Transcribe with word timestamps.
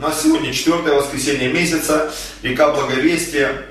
У 0.00 0.02
нас 0.02 0.22
сегодня 0.22 0.50
четвертое 0.50 0.94
воскресенье 0.94 1.52
месяца, 1.52 2.10
река 2.42 2.72
Благовестия. 2.72 3.66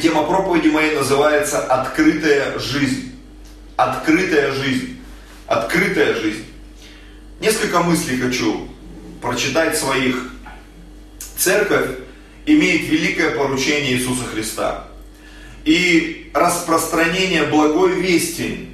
Тема 0.00 0.22
проповеди 0.22 0.68
моей 0.68 0.94
называется 0.94 1.60
«Открытая 1.60 2.56
жизнь». 2.60 3.10
Открытая 3.74 4.52
жизнь. 4.52 5.00
Открытая 5.48 6.14
жизнь. 6.14 6.44
Несколько 7.40 7.80
мыслей 7.80 8.16
хочу 8.16 8.68
прочитать 9.20 9.76
своих. 9.76 10.30
Церковь 11.36 11.98
имеет 12.46 12.82
великое 12.82 13.32
поручение 13.32 13.94
Иисуса 13.94 14.22
Христа. 14.22 14.86
И 15.64 16.30
распространение 16.32 17.42
благой 17.42 18.00
вести 18.00 18.68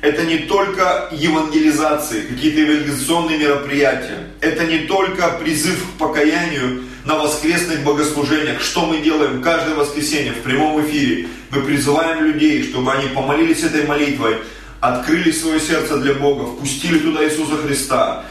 это 0.00 0.24
не 0.24 0.38
только 0.38 1.08
евангелизации, 1.10 2.22
какие-то 2.22 2.60
евангелизационные 2.60 3.38
мероприятия. 3.38 4.28
Это 4.40 4.64
не 4.64 4.80
только 4.80 5.28
призыв 5.42 5.82
к 5.82 5.98
покаянию 5.98 6.84
на 7.04 7.16
воскресных 7.16 7.82
богослужениях. 7.82 8.60
Что 8.60 8.86
мы 8.86 8.98
делаем 8.98 9.42
каждое 9.42 9.74
воскресенье 9.74 10.32
в 10.32 10.42
прямом 10.42 10.80
эфире? 10.86 11.26
Мы 11.50 11.62
призываем 11.62 12.24
людей, 12.24 12.62
чтобы 12.62 12.92
они 12.92 13.08
помолились 13.08 13.64
этой 13.64 13.86
молитвой, 13.86 14.36
открыли 14.80 15.32
свое 15.32 15.58
сердце 15.58 15.96
для 15.96 16.14
Бога, 16.14 16.46
впустили 16.46 16.98
туда 17.00 17.24
Иисуса 17.24 17.56
Христа, 17.56 18.24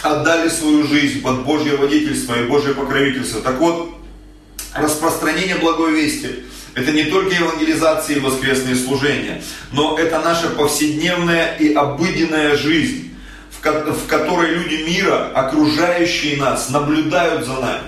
отдали 0.00 0.48
свою 0.48 0.84
жизнь 0.86 1.20
под 1.20 1.44
Божье 1.44 1.76
водительство 1.76 2.40
и 2.40 2.46
Божье 2.46 2.72
покровительство. 2.72 3.42
Так 3.42 3.58
вот, 3.58 3.94
распространение 4.74 5.56
благой 5.56 5.92
вести– 5.92 6.44
это 6.74 6.90
не 6.92 7.04
только 7.04 7.34
евангелизация 7.34 8.16
и 8.16 8.20
воскресные 8.20 8.76
служения, 8.76 9.42
но 9.72 9.98
это 9.98 10.20
наша 10.20 10.48
повседневная 10.48 11.56
и 11.56 11.74
обыденная 11.74 12.56
жизнь, 12.56 13.14
в 13.50 14.06
которой 14.06 14.54
люди 14.54 14.82
мира, 14.82 15.30
окружающие 15.34 16.38
нас, 16.38 16.70
наблюдают 16.70 17.46
за 17.46 17.52
нами. 17.52 17.82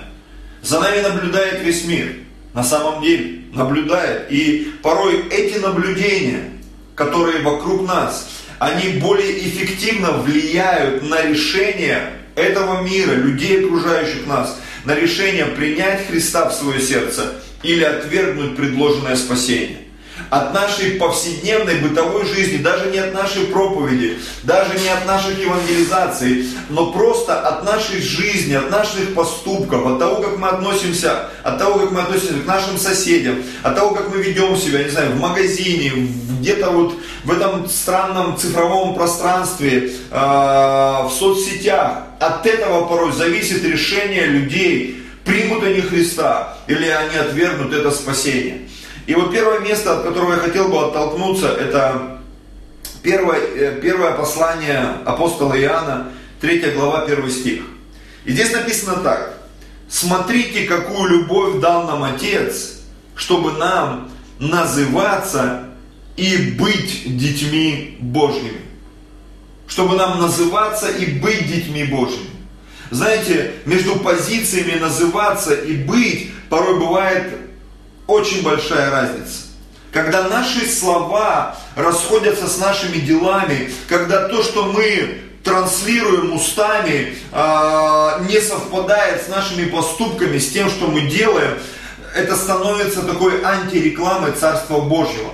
За 0.61 0.79
нами 0.79 1.01
наблюдает 1.01 1.63
весь 1.63 1.85
мир. 1.85 2.15
На 2.53 2.63
самом 2.63 3.01
деле 3.03 3.41
наблюдает. 3.53 4.31
И 4.31 4.71
порой 4.81 5.27
эти 5.29 5.57
наблюдения, 5.57 6.51
которые 6.93 7.41
вокруг 7.41 7.87
нас, 7.87 8.29
они 8.59 8.99
более 8.99 9.39
эффективно 9.39 10.11
влияют 10.11 11.03
на 11.03 11.23
решение 11.23 12.13
этого 12.35 12.81
мира, 12.83 13.11
людей, 13.11 13.65
окружающих 13.65 14.27
нас, 14.27 14.59
на 14.85 14.95
решение 14.95 15.45
принять 15.45 16.07
Христа 16.07 16.49
в 16.49 16.53
свое 16.53 16.79
сердце– 16.79 17.33
или 17.65 17.83
отвергнуть 17.83 18.55
предложенное 18.55 19.15
спасение. 19.15 19.79
От 20.29 20.53
нашей 20.53 20.91
повседневной 20.91 21.75
бытовой 21.75 22.25
жизни, 22.25 22.57
даже 22.57 22.89
не 22.89 22.97
от 22.97 23.13
нашей 23.13 23.45
проповеди, 23.47 24.17
даже 24.43 24.79
не 24.79 24.87
от 24.87 25.05
наших 25.05 25.39
евангелизаций, 25.39 26.47
но 26.69 26.91
просто 26.91 27.39
от 27.39 27.63
нашей 27.65 28.01
жизни, 28.01 28.53
от 28.53 28.71
наших 28.71 29.13
поступков, 29.13 29.85
от 29.85 29.99
того, 29.99 30.21
как 30.21 30.37
мы 30.37 30.47
относимся, 30.47 31.29
от 31.43 31.59
того, 31.59 31.79
как 31.79 31.91
мы 31.91 32.01
относимся 32.01 32.39
к 32.41 32.45
нашим 32.45 32.77
соседям, 32.77 33.43
от 33.61 33.75
того, 33.75 33.93
как 33.93 34.13
мы 34.13 34.21
ведем 34.21 34.55
себя, 34.55 34.83
не 34.83 34.89
знаю, 34.89 35.11
в 35.11 35.19
магазине, 35.19 35.91
где-то 36.39 36.71
вот 36.71 36.95
в 37.23 37.31
этом 37.31 37.67
странном 37.69 38.37
цифровом 38.37 38.95
пространстве, 38.95 39.91
э, 40.11 40.15
в 40.15 41.11
соцсетях. 41.17 42.03
От 42.19 42.45
этого 42.45 42.87
порой 42.87 43.11
зависит 43.11 43.63
решение 43.63 44.25
людей, 44.25 45.04
примут 45.25 45.63
они 45.63 45.81
Христа 45.81 46.57
или 46.67 46.87
они 46.87 47.17
отвергнут 47.17 47.73
это 47.73 47.91
спасение. 47.91 48.69
И 49.07 49.13
вот 49.13 49.31
первое 49.31 49.59
место, 49.59 49.97
от 49.97 50.03
которого 50.03 50.33
я 50.33 50.39
хотел 50.39 50.69
бы 50.69 50.79
оттолкнуться, 50.79 51.47
это 51.49 52.19
первое, 53.03 53.39
э, 53.39 53.79
первое 53.81 54.13
послание 54.13 54.97
апостола 55.05 55.59
Иоанна, 55.59 56.11
3 56.41 56.71
глава, 56.71 57.01
1 57.03 57.29
стих. 57.29 57.63
И 58.25 58.31
здесь 58.31 58.53
написано 58.53 58.97
так. 58.97 59.37
Смотрите, 59.87 60.63
какую 60.63 61.09
любовь 61.09 61.59
дал 61.59 61.85
нам 61.85 62.03
Отец, 62.03 62.79
чтобы 63.15 63.51
нам 63.53 64.09
называться 64.39 65.69
и 66.15 66.55
быть 66.57 67.17
детьми 67.17 67.97
Божьими. 67.99 68.61
Чтобы 69.67 69.95
нам 69.95 70.19
называться 70.19 70.89
и 70.89 71.05
быть 71.05 71.47
детьми 71.47 71.83
Божьими. 71.83 72.34
Знаете, 72.91 73.53
между 73.65 73.95
позициями 73.97 74.79
называться 74.79 75.53
и 75.53 75.73
быть 75.73 76.31
порой 76.49 76.79
бывает 76.79 77.33
очень 78.07 78.43
большая 78.43 78.91
разница. 78.91 79.45
Когда 79.91 80.27
наши 80.27 80.67
слова 80.67 81.57
расходятся 81.75 82.47
с 82.47 82.57
нашими 82.57 82.97
делами, 82.97 83.71
когда 83.87 84.27
то, 84.27 84.43
что 84.43 84.65
мы 84.65 85.21
транслируем 85.43 86.33
устами, 86.33 87.17
а, 87.31 88.19
не 88.27 88.39
совпадает 88.41 89.23
с 89.23 89.29
нашими 89.29 89.65
поступками, 89.65 90.37
с 90.37 90.51
тем, 90.51 90.69
что 90.69 90.87
мы 90.87 91.01
делаем, 91.01 91.57
это 92.15 92.35
становится 92.35 93.03
такой 93.03 93.43
антирекламой 93.43 94.31
Царства 94.33 94.81
Божьего. 94.81 95.31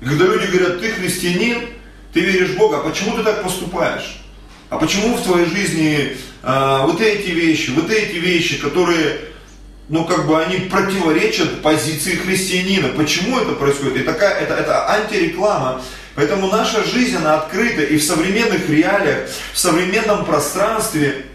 когда 0.00 0.24
люди 0.24 0.46
говорят, 0.46 0.80
ты 0.80 0.90
христианин, 0.90 1.68
ты 2.12 2.20
веришь 2.20 2.50
в 2.50 2.56
Бога, 2.58 2.78
а 2.78 2.88
почему 2.88 3.16
ты 3.16 3.22
так 3.22 3.42
поступаешь? 3.42 4.20
А 4.68 4.78
почему 4.78 5.16
в 5.16 5.22
твоей 5.22 5.46
жизни 5.46 6.16
а, 6.42 6.86
вот 6.86 7.00
эти 7.00 7.30
вещи, 7.30 7.70
вот 7.70 7.90
эти 7.90 8.16
вещи, 8.16 8.58
которые, 8.60 9.20
ну 9.88 10.04
как 10.04 10.26
бы 10.26 10.42
они 10.42 10.56
противоречат 10.68 11.62
позиции 11.62 12.16
христианина. 12.16 12.88
Почему 12.88 13.38
это 13.38 13.52
происходит? 13.52 13.98
И 13.98 14.02
такая, 14.02 14.40
это, 14.40 14.54
это 14.54 14.90
антиреклама. 14.90 15.82
Поэтому 16.14 16.48
наша 16.48 16.84
жизнь, 16.84 17.16
она 17.16 17.38
открыта 17.38 17.82
и 17.82 17.96
в 17.96 18.04
современных 18.04 18.68
реалиях, 18.68 19.30
в 19.52 19.58
современном 19.58 20.26
пространстве, 20.26 21.26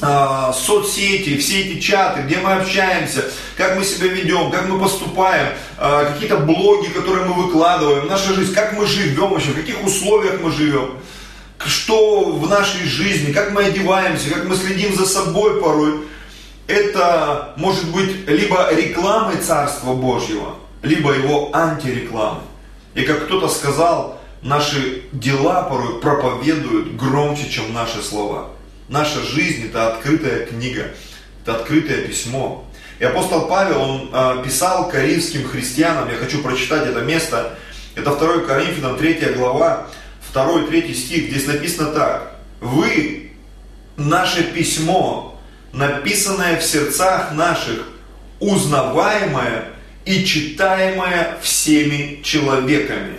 э, 0.00 0.52
соцсети, 0.54 1.38
все 1.38 1.62
эти 1.62 1.80
чаты, 1.80 2.20
где 2.22 2.36
мы 2.36 2.52
общаемся, 2.52 3.24
как 3.56 3.76
мы 3.76 3.84
себя 3.84 4.08
ведем, 4.08 4.52
как 4.52 4.68
мы 4.68 4.78
поступаем, 4.78 5.48
э, 5.78 6.12
какие-то 6.12 6.36
блоги, 6.36 6.88
которые 6.88 7.24
мы 7.24 7.46
выкладываем, 7.46 8.06
наша 8.06 8.32
жизнь, 8.34 8.54
как 8.54 8.74
мы 8.74 8.86
живем 8.86 9.30
вообще, 9.30 9.48
в 9.48 9.56
каких 9.56 9.82
условиях 9.82 10.40
мы 10.40 10.52
живем 10.52 11.00
что 11.64 12.30
в 12.30 12.48
нашей 12.48 12.84
жизни, 12.84 13.32
как 13.32 13.52
мы 13.52 13.64
одеваемся, 13.64 14.30
как 14.30 14.44
мы 14.44 14.56
следим 14.56 14.94
за 14.94 15.06
собой 15.06 15.60
порой, 15.60 16.02
это 16.66 17.54
может 17.56 17.90
быть 17.92 18.28
либо 18.28 18.74
рекламой 18.74 19.36
Царства 19.36 19.94
Божьего, 19.94 20.56
либо 20.82 21.12
его 21.12 21.50
антирекламой. 21.54 22.42
И 22.94 23.02
как 23.02 23.26
кто-то 23.26 23.48
сказал, 23.48 24.20
наши 24.42 25.04
дела 25.12 25.62
порой 25.62 26.00
проповедуют 26.00 26.96
громче, 26.96 27.48
чем 27.48 27.72
наши 27.72 28.02
слова. 28.02 28.50
Наша 28.88 29.20
жизнь 29.22 29.66
это 29.66 29.94
открытая 29.94 30.46
книга, 30.46 30.92
это 31.42 31.56
открытое 31.56 32.02
письмо. 32.02 32.64
И 32.98 33.04
апостол 33.04 33.46
Павел, 33.46 33.82
он 33.82 34.10
э, 34.12 34.42
писал 34.44 34.88
коринфским 34.88 35.46
христианам, 35.46 36.08
я 36.08 36.16
хочу 36.16 36.42
прочитать 36.42 36.86
это 36.86 37.00
место, 37.00 37.58
это 37.94 38.14
2 38.14 38.40
Коринфянам 38.46 38.96
3 38.96 39.34
глава, 39.36 39.86
2-3 40.36 40.94
стих, 40.94 41.30
здесь 41.30 41.46
написано 41.46 41.92
так. 41.92 42.36
Вы, 42.60 43.32
наше 43.96 44.42
письмо, 44.42 45.40
написанное 45.72 46.60
в 46.60 46.64
сердцах 46.64 47.32
наших, 47.32 47.88
узнаваемое 48.38 49.68
и 50.04 50.24
читаемое 50.24 51.38
всеми 51.42 52.20
человеками. 52.22 53.16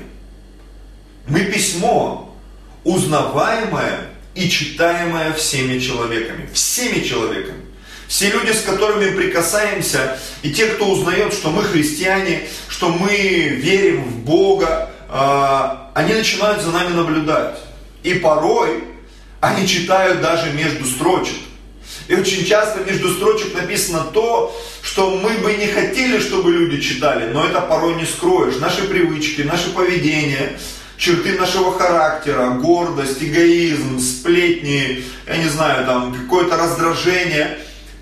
Мы 1.27 1.41
письмо, 1.45 2.35
узнаваемое 2.83 3.99
и 4.35 4.49
читаемое 4.49 5.33
всеми 5.33 5.79
человеками. 5.79 6.47
Всеми 6.53 7.03
человеками. 7.03 7.61
Все 8.07 8.29
люди, 8.29 8.51
с 8.51 8.61
которыми 8.61 9.09
прикасаемся, 9.09 10.17
и 10.41 10.51
те, 10.51 10.67
кто 10.67 10.89
узнает, 10.89 11.33
что 11.33 11.49
мы 11.49 11.63
христиане, 11.63 12.43
что 12.69 12.89
мы 12.89 13.09
верим 13.09 14.03
в 14.03 14.19
Бога, 14.19 14.89
а, 15.09 15.86
они 15.97 16.13
начинают 16.13 16.61
за 16.61 16.69
нами 16.69 16.93
наблюдать. 16.93 17.57
И 18.03 18.13
порой 18.13 18.83
они 19.39 19.67
читают 19.67 20.21
даже 20.21 20.53
между 20.53 20.85
строчек. 20.85 21.37
И 22.07 22.13
очень 22.13 22.45
часто 22.45 22.81
между 22.83 23.11
строчек 23.15 23.55
написано 23.55 24.01
то, 24.13 24.55
что 24.83 25.09
мы 25.09 25.31
бы 25.39 25.53
не 25.55 25.65
хотели, 25.65 26.19
чтобы 26.19 26.51
люди 26.51 26.79
читали, 26.81 27.31
но 27.33 27.43
это 27.43 27.61
порой 27.61 27.95
не 27.95 28.05
скроешь. 28.05 28.57
Наши 28.57 28.83
привычки, 28.83 29.41
наше 29.41 29.71
поведение, 29.71 30.59
черты 30.97 31.33
нашего 31.33 31.75
характера, 31.75 32.51
гордость, 32.51 33.23
эгоизм, 33.23 33.99
сплетни, 33.99 35.03
я 35.25 35.37
не 35.37 35.49
знаю, 35.49 35.83
там 35.87 36.13
какое-то 36.13 36.57
раздражение. 36.57 37.57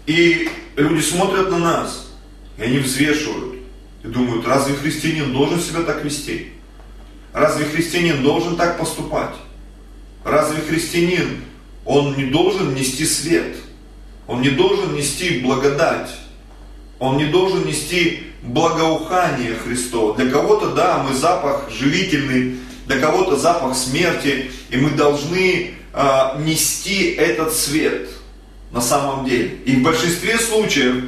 И 0.05 0.49
люди 0.75 1.01
смотрят 1.01 1.49
на 1.49 1.59
нас, 1.59 2.09
и 2.57 2.63
они 2.63 2.79
взвешивают. 2.79 3.55
И 4.03 4.07
думают, 4.07 4.45
разве 4.45 4.75
христианин 4.75 5.31
должен 5.31 5.61
себя 5.61 5.83
так 5.83 6.03
вести? 6.03 6.54
Разве 7.35 7.65
христианин 7.65 8.23
должен 8.23 8.55
так 8.55 8.79
поступать? 8.79 9.35
Разве 10.23 10.61
христианин, 10.61 11.43
он 11.83 12.15
не 12.15 12.27
должен 12.27 12.73
нести 12.73 13.05
свет? 13.05 13.57
Он 14.25 14.41
не 14.41 14.51
должен 14.51 14.95
нести 14.95 15.39
благодать? 15.39 16.09
Он 16.97 17.17
не 17.17 17.25
должен 17.25 17.65
нести 17.65 18.23
благоухание 18.41 19.53
Христова. 19.53 20.15
Для 20.15 20.31
кого-то, 20.31 20.73
да, 20.75 21.03
мы 21.03 21.13
запах 21.13 21.69
живительный, 21.69 22.55
для 22.87 22.99
кого-то 22.99 23.35
запах 23.35 23.75
смерти, 23.75 24.49
и 24.69 24.77
мы 24.77 24.91
должны 24.91 25.73
э, 25.91 26.41
нести 26.41 27.11
этот 27.15 27.53
свет. 27.53 28.11
на 28.71 28.81
самом 28.81 29.25
деле. 29.25 29.57
И 29.65 29.75
в 29.75 29.83
большинстве 29.83 30.37
случаев 30.37 31.03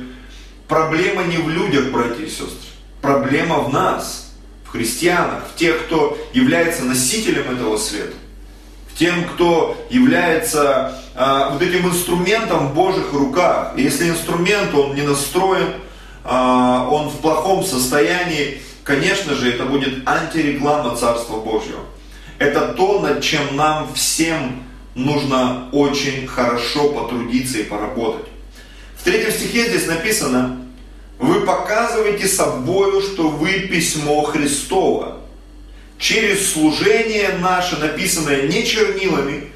проблема 0.67 1.23
не 1.23 1.37
в 1.37 1.49
людях, 1.49 1.91
братья 1.91 2.23
и 2.23 2.29
сестры. 2.29 2.69
Проблема 3.01 3.59
в 3.59 3.73
нас, 3.73 4.26
в 4.67 4.71
христианах, 4.71 5.43
в 5.53 5.57
тех, 5.57 5.85
кто 5.85 6.17
является 6.33 6.83
носителем 6.83 7.49
этого 7.51 7.77
света. 7.77 8.13
В 8.93 8.97
тем, 8.97 9.25
кто 9.25 9.77
является 9.89 10.99
э, 11.15 11.49
вот 11.51 11.61
этим 11.61 11.87
инструментом 11.87 12.69
в 12.69 12.73
Божьих 12.73 13.13
руках. 13.13 13.73
И 13.77 13.83
если 13.83 14.09
инструмент, 14.09 14.73
он 14.73 14.95
не 14.95 15.03
настроен, 15.03 15.75
э, 16.25 16.29
он 16.29 17.09
в 17.09 17.17
плохом 17.21 17.63
состоянии, 17.63 18.61
конечно 18.83 19.35
же, 19.35 19.49
это 19.49 19.65
будет 19.65 20.07
антиреклама 20.07 20.95
Царства 20.97 21.37
Божьего. 21.37 21.81
Это 22.37 22.73
то, 22.73 22.99
над 22.99 23.21
чем 23.21 23.55
нам 23.55 23.87
всем 23.93 24.63
нужно 24.95 25.69
очень 25.71 26.27
хорошо 26.27 26.89
потрудиться 26.89 27.59
и 27.59 27.63
поработать. 27.63 28.25
В 28.97 29.03
третьем 29.03 29.31
стихе 29.31 29.69
здесь 29.69 29.87
написано, 29.87 30.56
вы 31.19 31.41
показываете 31.41 32.27
собою, 32.27 33.01
что 33.01 33.29
вы 33.29 33.61
письмо 33.61 34.23
Христово. 34.23 35.17
Через 35.97 36.53
служение 36.53 37.37
наше, 37.39 37.77
написанное 37.77 38.43
не 38.43 38.65
чернилами, 38.65 39.51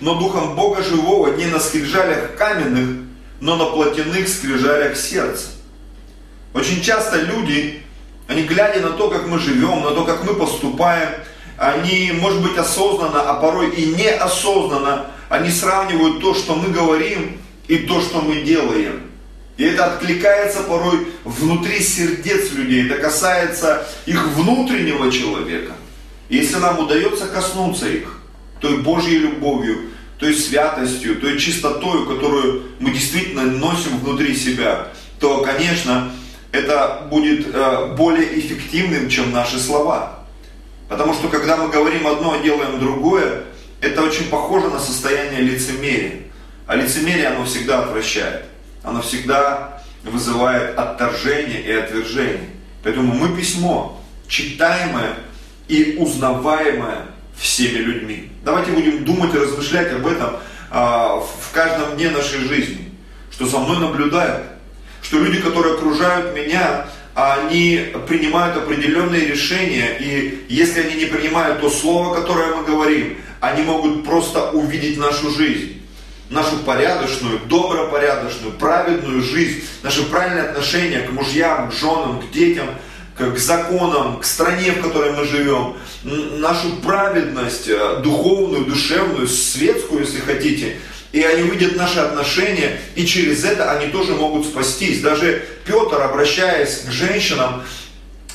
но 0.00 0.16
Духом 0.16 0.56
Бога 0.56 0.82
Живого, 0.82 1.36
не 1.36 1.46
на 1.46 1.60
скрижалях 1.60 2.34
каменных, 2.36 3.04
но 3.40 3.56
на 3.56 3.66
плотяных 3.66 4.28
скрижалях 4.28 4.96
сердца. 4.96 5.50
Очень 6.52 6.82
часто 6.82 7.20
люди, 7.20 7.82
они 8.26 8.42
глядя 8.42 8.80
на 8.80 8.90
то, 8.90 9.08
как 9.08 9.26
мы 9.26 9.38
живем, 9.38 9.82
на 9.82 9.90
то, 9.90 10.04
как 10.04 10.24
мы 10.24 10.34
поступаем, 10.34 11.10
они, 11.56 12.10
может 12.12 12.42
быть, 12.42 12.56
осознанно, 12.56 13.22
а 13.22 13.34
порой 13.34 13.70
и 13.70 13.86
неосознанно, 13.86 15.06
они 15.28 15.50
сравнивают 15.50 16.20
то, 16.20 16.34
что 16.34 16.56
мы 16.56 16.70
говорим, 16.70 17.38
и 17.68 17.78
то, 17.78 18.00
что 18.00 18.20
мы 18.20 18.42
делаем. 18.42 19.13
И 19.56 19.64
это 19.64 19.94
откликается 19.94 20.62
порой 20.64 21.06
внутри 21.24 21.80
сердец 21.80 22.52
людей, 22.52 22.86
это 22.86 23.00
касается 23.00 23.86
их 24.04 24.26
внутреннего 24.28 25.10
человека. 25.12 25.72
Если 26.28 26.56
нам 26.56 26.80
удается 26.80 27.26
коснуться 27.26 27.88
их, 27.88 28.20
той 28.60 28.78
Божьей 28.78 29.18
любовью, 29.18 29.90
той 30.18 30.34
святостью, 30.34 31.20
той 31.20 31.38
чистотой, 31.38 32.06
которую 32.06 32.62
мы 32.80 32.90
действительно 32.90 33.42
носим 33.44 33.98
внутри 33.98 34.34
себя, 34.34 34.88
то, 35.20 35.42
конечно, 35.42 36.12
это 36.50 37.06
будет 37.10 37.46
э, 37.52 37.94
более 37.96 38.38
эффективным, 38.38 39.08
чем 39.08 39.32
наши 39.32 39.58
слова. 39.58 40.20
Потому 40.88 41.14
что 41.14 41.28
когда 41.28 41.56
мы 41.56 41.68
говорим 41.68 42.06
одно, 42.06 42.32
а 42.32 42.42
делаем 42.42 42.78
другое, 42.80 43.44
это 43.80 44.02
очень 44.02 44.28
похоже 44.28 44.68
на 44.68 44.78
состояние 44.78 45.40
лицемерия. 45.40 46.22
А 46.66 46.76
лицемерие, 46.76 47.28
оно 47.28 47.44
всегда 47.44 47.80
отвращает. 47.80 48.46
Оно 48.84 49.00
всегда 49.02 49.82
вызывает 50.04 50.78
отторжение 50.78 51.62
и 51.62 51.72
отвержение. 51.72 52.50
Поэтому 52.82 53.14
мы 53.14 53.36
письмо, 53.36 54.00
читаемое 54.28 55.14
и 55.66 55.96
узнаваемое 55.98 57.06
всеми 57.36 57.78
людьми. 57.78 58.30
Давайте 58.44 58.72
будем 58.72 59.04
думать 59.04 59.34
и 59.34 59.38
размышлять 59.38 59.90
об 59.92 60.06
этом 60.06 60.36
а, 60.70 61.16
в 61.16 61.50
каждом 61.52 61.96
дне 61.96 62.10
нашей 62.10 62.40
жизни. 62.40 62.90
Что 63.30 63.46
за 63.46 63.58
мной 63.58 63.78
наблюдают. 63.78 64.44
Что 65.02 65.18
люди, 65.18 65.40
которые 65.40 65.74
окружают 65.74 66.36
меня, 66.36 66.86
они 67.14 67.92
принимают 68.06 68.56
определенные 68.56 69.26
решения, 69.26 69.96
и 69.98 70.46
если 70.48 70.80
они 70.80 70.94
не 70.94 71.06
принимают 71.06 71.60
то 71.60 71.70
слово, 71.70 72.14
которое 72.14 72.54
мы 72.56 72.64
говорим, 72.64 73.16
они 73.40 73.62
могут 73.62 74.04
просто 74.04 74.50
увидеть 74.50 74.98
нашу 74.98 75.30
жизнь, 75.30 75.83
нашу 76.30 76.56
порядочную, 76.58 77.40
добропорядочную, 77.46 78.52
праведную 78.52 79.22
жизнь, 79.22 79.64
наше 79.82 80.04
правильное 80.04 80.50
отношение 80.50 81.00
к 81.00 81.10
мужьям, 81.10 81.70
к 81.70 81.74
женам, 81.74 82.20
к 82.20 82.30
детям, 82.32 82.68
к 83.16 83.36
законам, 83.36 84.18
к 84.18 84.24
стране, 84.24 84.72
в 84.72 84.82
которой 84.82 85.12
мы 85.12 85.24
живем, 85.24 85.76
нашу 86.02 86.76
праведность 86.82 87.68
э, 87.68 88.00
духовную, 88.02 88.64
душевную, 88.64 89.28
светскую, 89.28 90.00
если 90.00 90.20
хотите– 90.20 90.76
и 91.14 91.22
они 91.22 91.48
увидят 91.48 91.76
наши 91.76 92.00
отношения, 92.00 92.80
и 92.96 93.06
через 93.06 93.44
это 93.44 93.70
они 93.70 93.86
тоже 93.92 94.16
могут 94.16 94.46
спастись. 94.46 95.00
Даже 95.00 95.44
Петр, 95.64 96.02
обращаясь 96.02 96.80
к 96.80 96.90
женщинам, 96.90 97.62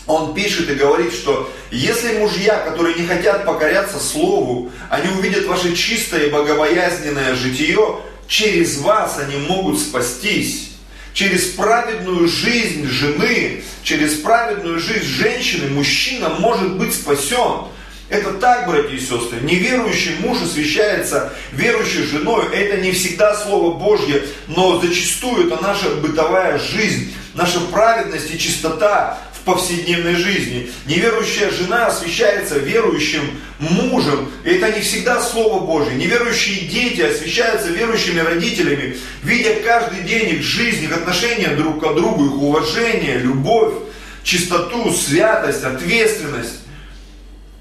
он 0.10 0.34
пишет 0.34 0.70
и 0.72 0.74
говорит, 0.74 1.14
что 1.14 1.50
если 1.70 2.18
мужья, 2.18 2.58
которые 2.58 2.96
не 2.96 3.06
хотят 3.06 3.46
покоряться 3.46 4.00
Слову, 4.00 4.72
они 4.90 5.08
увидят 5.08 5.46
ваше 5.46 5.76
чистое 5.76 6.26
и 6.26 6.30
богобоязненное 6.32 7.36
житие, 7.36 7.78
через 8.28 8.80
вас 8.80 9.20
они 9.20 9.38
могут 9.48 9.80
спастись. 9.80 10.72
Через 11.14 11.46
праведную 11.50 12.28
жизнь 12.28 12.88
жены, 12.88 13.64
через 13.84 14.16
праведную 14.16 14.80
жизнь 14.80 15.06
женщины 15.06 15.70
мужчина 15.70 16.30
может 16.30 16.76
быть 16.78 16.96
спасен. 16.96 17.68
Это 18.10 18.34
так, 18.34 18.68
братья 18.68 18.96
и 18.96 19.00
сестры. 19.00 19.40
Неверующий 19.44 20.16
муж 20.22 20.42
освящается 20.42 21.34
верующей 21.52 22.04
женой. 22.04 22.46
Это 22.52 22.78
не 22.78 22.94
всегда 22.94 23.36
Слово 23.36 23.78
Божье, 23.78 24.24
но 24.48 24.82
зачастую 24.82 25.46
это 25.46 25.62
наша 25.62 25.92
бытовая 25.98 26.58
жизнь, 26.58 27.14
наша 27.36 27.60
праведность 27.60 28.34
и 28.34 28.40
чистота 28.40 29.20
повседневной 29.54 30.16
жизни. 30.16 30.70
Неверующая 30.86 31.50
жена 31.52 31.88
освящается 31.88 32.60
верующим 32.60 33.22
мужем. 33.60 34.32
И 34.44 34.50
это 34.50 34.72
не 34.72 34.82
всегда 34.82 35.22
Слово 35.22 35.66
Божье. 35.66 35.96
Неверующие 35.96 36.68
дети 36.68 37.02
освящаются 37.02 37.70
верующими 37.70 38.20
родителями, 38.20 38.98
видя 39.24 39.56
каждый 39.66 40.04
день 40.04 40.36
их 40.36 40.42
жизнь, 40.42 40.84
их 40.84 40.96
отношения 40.96 41.50
друг 41.50 41.80
к 41.80 41.94
другу, 41.96 42.26
их 42.26 42.34
уважение, 42.34 43.18
любовь, 43.18 43.74
чистоту, 44.24 44.92
святость, 44.92 45.64
ответственность 45.64 46.60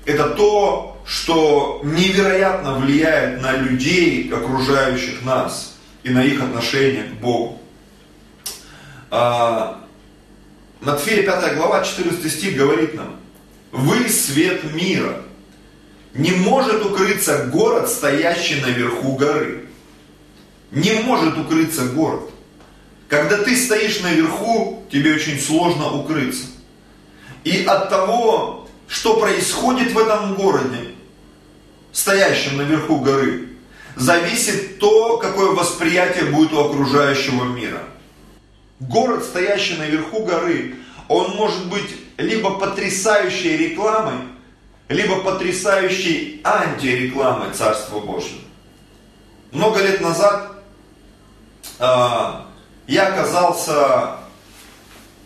это 0.08 0.30
то, 0.30 1.02
что 1.04 1.80
невероятно 1.84 2.78
влияет 2.78 3.42
на 3.42 3.52
людей, 3.52 4.30
окружающих 4.32 5.22
нас, 5.22 5.76
и 6.02 6.08
на 6.08 6.24
их 6.24 6.42
отношение 6.42 7.04
к 7.04 7.20
Богу. 7.20 7.60
Матфея 10.80 11.24
5 11.24 11.56
глава, 11.56 11.84
14 11.84 12.32
стих 12.32 12.56
говорит 12.56 12.94
нам, 12.94 13.16
«Вы 13.72 14.08
свет 14.08 14.72
мира, 14.74 15.22
не 16.14 16.30
может 16.30 16.84
укрыться 16.84 17.46
город, 17.46 17.88
стоящий 17.88 18.60
наверху 18.60 19.16
горы». 19.16 19.68
Не 20.70 20.92
может 21.00 21.38
укрыться 21.38 21.84
город. 21.86 22.30
Когда 23.08 23.38
ты 23.38 23.56
стоишь 23.56 24.00
наверху, 24.00 24.84
тебе 24.92 25.14
очень 25.14 25.40
сложно 25.40 25.90
укрыться. 25.92 26.44
И 27.44 27.64
от 27.64 27.88
того, 27.88 28.68
что 28.86 29.18
происходит 29.18 29.92
в 29.92 29.98
этом 29.98 30.34
городе, 30.34 30.90
стоящем 31.90 32.58
наверху 32.58 32.98
горы, 32.98 33.48
зависит 33.96 34.78
то, 34.78 35.16
какое 35.16 35.52
восприятие 35.52 36.26
будет 36.26 36.52
у 36.52 36.60
окружающего 36.60 37.44
мира. 37.44 37.82
Город, 38.80 39.24
стоящий 39.24 39.76
наверху 39.76 40.24
горы, 40.24 40.76
он 41.08 41.32
может 41.36 41.68
быть 41.68 41.90
либо 42.16 42.58
потрясающей 42.58 43.56
рекламой, 43.56 44.18
либо 44.88 45.20
потрясающей 45.20 46.40
антирекламой 46.44 47.52
Царства 47.52 47.98
Божьего. 48.00 48.40
Много 49.50 49.80
лет 49.82 50.00
назад 50.00 50.52
э, 51.80 51.84
я 52.86 53.08
оказался 53.08 54.18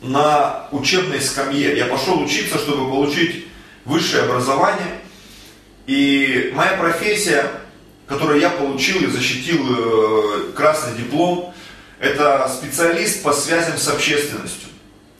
на 0.00 0.68
учебной 0.70 1.20
скамье. 1.20 1.76
Я 1.76 1.86
пошел 1.86 2.20
учиться, 2.20 2.58
чтобы 2.58 2.88
получить 2.88 3.46
высшее 3.84 4.24
образование. 4.24 5.00
И 5.86 6.52
моя 6.54 6.72
профессия, 6.76 7.50
которую 8.06 8.40
я 8.40 8.50
получил 8.50 9.02
и 9.02 9.06
защитил 9.08 9.60
э, 9.68 10.52
красный 10.54 10.96
диплом, 10.96 11.52
это 12.02 12.50
специалист 12.52 13.22
по 13.22 13.32
связям 13.32 13.78
с 13.78 13.86
общественностью. 13.86 14.68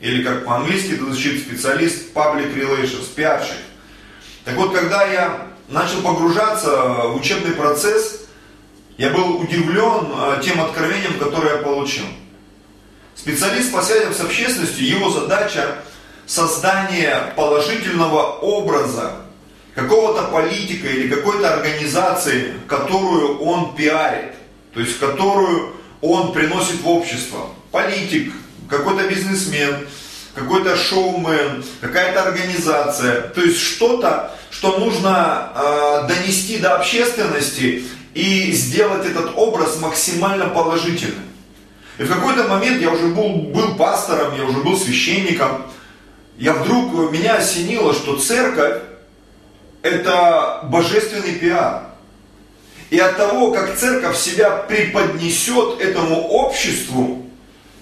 Или 0.01 0.25
как 0.25 0.45
по-английски 0.45 0.95
это 0.95 1.05
звучит 1.05 1.43
специалист 1.43 2.13
public 2.13 2.57
relations, 2.57 3.07
пиарщик. 3.15 3.57
Так 4.45 4.57
вот, 4.57 4.75
когда 4.75 5.05
я 5.07 5.47
начал 5.69 6.03
погружаться 6.03 6.71
в 6.71 7.15
учебный 7.15 7.53
процесс, 7.53 8.23
я 8.99 9.11
был 9.11 9.41
удивлен 9.41 10.09
э, 10.13 10.43
тем 10.43 10.61
откровением, 10.61 11.21
которое 11.21 11.59
я 11.59 11.63
получил. 11.63 12.05
Специалист 13.15 13.73
по 13.73 13.81
связям 13.81 14.13
с 14.13 14.21
общественностью, 14.21 14.85
его 14.85 15.09
задача 15.09 15.77
создание 16.27 17.33
положительного 17.37 18.39
образа 18.41 19.19
какого-то 19.77 20.25
политика 20.25 20.89
или 20.89 21.09
какой-то 21.09 21.55
организации, 21.55 22.55
которую 22.67 23.39
он 23.39 23.77
пиарит, 23.77 24.33
то 24.75 24.81
есть 24.81 24.99
которую 24.99 25.77
он 26.03 26.33
приносит 26.33 26.83
в 26.83 26.89
общество. 26.89 27.49
Политик, 27.71 28.33
какой-то 28.69 29.09
бизнесмен, 29.09 29.87
какой-то 30.35 30.77
шоумен, 30.77 31.65
какая-то 31.81 32.23
организация, 32.23 33.23
то 33.29 33.41
есть 33.41 33.59
что-то, 33.59 34.37
что 34.51 34.79
нужно 34.79 35.53
э, 35.55 36.09
донести 36.09 36.59
до 36.59 36.77
общественности 36.77 37.85
и 38.15 38.53
сделать 38.53 39.07
этот 39.07 39.33
образ 39.37 39.79
максимально 39.81 40.49
положительным. 40.49 41.25
И 41.99 42.03
в 42.03 42.13
какой-то 42.13 42.49
момент 42.49 42.81
я 42.81 42.91
уже 42.91 43.07
был, 43.09 43.29
был 43.53 43.77
пастором, 43.77 44.37
я 44.37 44.45
уже 44.45 44.59
был 44.59 44.79
священником, 44.79 45.67
я 46.39 46.55
вдруг, 46.55 47.13
меня 47.13 47.37
осенило, 47.37 47.95
что 47.95 48.17
церковь 48.17 48.83
это 49.83 50.61
божественный 50.65 51.35
пиар. 51.35 51.92
И 52.93 52.99
от 52.99 53.17
того, 53.17 53.53
как 53.53 53.75
церковь 53.79 54.19
себя 54.19 54.51
преподнесет 54.51 55.81
этому 55.81 56.29
обществу, 56.29 57.23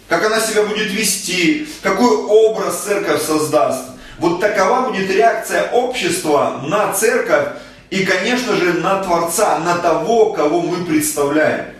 как 0.08 0.24
она 0.24 0.38
себя 0.38 0.62
будет 0.62 0.92
вести, 0.92 1.66
какой 1.82 2.10
образ 2.10 2.84
церковь 2.84 3.20
создаст, 3.20 3.86
вот 4.20 4.38
такова 4.38 4.88
будет 4.88 5.10
реакция 5.10 5.68
общества 5.72 6.60
на 6.64 6.92
церковь 6.92 7.48
и, 7.90 8.04
конечно 8.04 8.54
же, 8.54 8.74
на 8.74 9.02
Творца, 9.02 9.58
на 9.58 9.78
того, 9.78 10.32
кого 10.32 10.60
мы 10.60 10.84
представляем. 10.84 11.74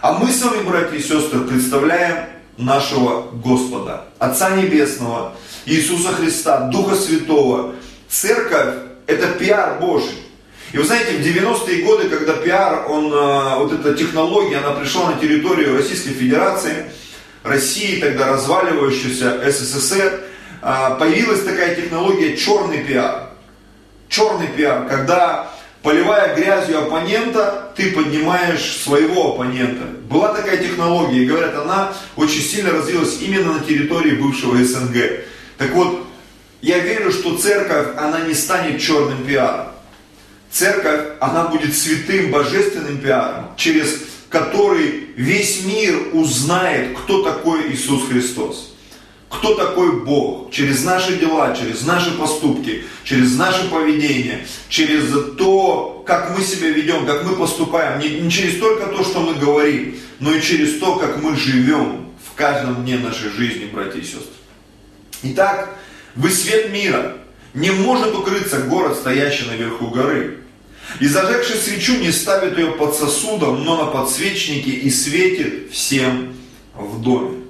А 0.00 0.12
мы 0.12 0.30
с 0.30 0.40
вами, 0.40 0.62
братья 0.62 0.96
и 0.96 1.02
сестры, 1.02 1.40
представляем 1.40 2.26
нашего 2.58 3.22
Господа, 3.32 4.04
Отца 4.20 4.50
Небесного, 4.50 5.32
Иисуса 5.66 6.12
Христа, 6.12 6.68
Духа 6.68 6.94
Святого. 6.94 7.74
Церковь– 8.08 8.76
это 9.08 9.26
пиар 9.32 9.80
Божий. 9.80 10.27
И 10.72 10.76
вы 10.76 10.84
знаете, 10.84 11.12
в 11.12 11.20
90-е 11.20 11.82
годы, 11.82 12.08
когда 12.10 12.34
пиар, 12.34 12.84
он, 12.90 13.10
а, 13.14 13.56
вот 13.58 13.72
эта 13.72 13.94
технология, 13.94 14.58
она 14.58 14.72
пришла 14.72 15.10
на 15.10 15.18
территорию 15.18 15.76
Российской 15.76 16.10
Федерации, 16.10 16.90
России, 17.42 18.00
тогда 18.00 18.32
разваливающейся 18.32 19.50
СССР, 19.50 20.20
а, 20.60 20.96
появилась 20.96 21.42
такая 21.42 21.74
технология 21.74 22.36
черный 22.36 22.84
пиар. 22.84 23.30
Черный 24.10 24.48
пиар, 24.48 24.86
когда 24.88 25.50
поливая 25.82 26.34
грязью 26.34 26.80
оппонента, 26.82 27.72
ты 27.74 27.92
поднимаешь 27.92 28.76
своего 28.82 29.32
оппонента. 29.32 29.84
Была 30.10 30.34
такая 30.34 30.58
технология, 30.58 31.22
и 31.22 31.26
говорят, 31.26 31.54
она 31.54 31.94
очень 32.16 32.42
сильно 32.42 32.72
развилась 32.72 33.18
именно 33.22 33.54
на 33.54 33.60
территории 33.60 34.16
бывшего 34.16 34.62
СНГ. 34.62 34.96
Так 35.56 35.70
вот, 35.70 36.06
я 36.60 36.78
верю, 36.80 37.10
что 37.10 37.38
церковь, 37.38 37.96
она 37.96 38.20
не 38.20 38.34
станет 38.34 38.80
черным 38.82 39.24
пиаром. 39.24 39.68
Церковь, 40.50 41.16
она 41.20 41.44
будет 41.48 41.76
святым 41.76 42.30
божественным 42.30 42.98
пиаром, 42.98 43.50
через 43.56 44.02
который 44.30 45.08
весь 45.16 45.64
мир 45.64 46.08
узнает, 46.12 46.96
кто 46.98 47.22
такой 47.22 47.72
Иисус 47.72 48.08
Христос. 48.08 48.74
Кто 49.28 49.54
такой 49.54 50.04
Бог? 50.04 50.50
Через 50.50 50.84
наши 50.84 51.16
дела, 51.18 51.54
через 51.54 51.84
наши 51.84 52.10
поступки, 52.12 52.84
через 53.04 53.36
наше 53.36 53.68
поведение, 53.68 54.46
через 54.70 55.12
то, 55.36 56.02
как 56.06 56.36
мы 56.36 56.42
себя 56.42 56.70
ведем, 56.70 57.04
как 57.04 57.24
мы 57.24 57.36
поступаем. 57.36 58.00
Не, 58.00 58.20
не 58.20 58.30
через 58.30 58.58
только 58.58 58.86
то, 58.86 59.04
что 59.04 59.20
мы 59.20 59.34
говорим, 59.34 59.96
но 60.18 60.32
и 60.32 60.40
через 60.40 60.78
то, 60.78 60.96
как 60.96 61.22
мы 61.22 61.36
живем 61.36 62.08
в 62.26 62.34
каждом 62.34 62.84
дне 62.84 62.96
нашей 62.98 63.28
жизни, 63.30 63.66
братья 63.66 63.98
и 64.00 64.04
сестры. 64.04 64.32
Итак, 65.22 65.76
вы 66.14 66.30
свет 66.30 66.72
мира. 66.72 67.18
Не 67.52 67.70
может 67.70 68.14
укрыться 68.14 68.60
город, 68.60 68.96
стоящий 68.96 69.46
наверху 69.46 69.88
горы. 69.88 70.37
И 71.00 71.06
зажегший 71.06 71.56
свечу 71.56 71.98
не 71.98 72.10
ставит 72.10 72.58
ее 72.58 72.72
под 72.72 72.94
сосудом, 72.94 73.64
но 73.64 73.84
на 73.84 73.90
подсвечнике 73.90 74.70
и 74.70 74.90
светит 74.90 75.70
всем 75.70 76.34
в 76.74 77.00
доме. 77.00 77.44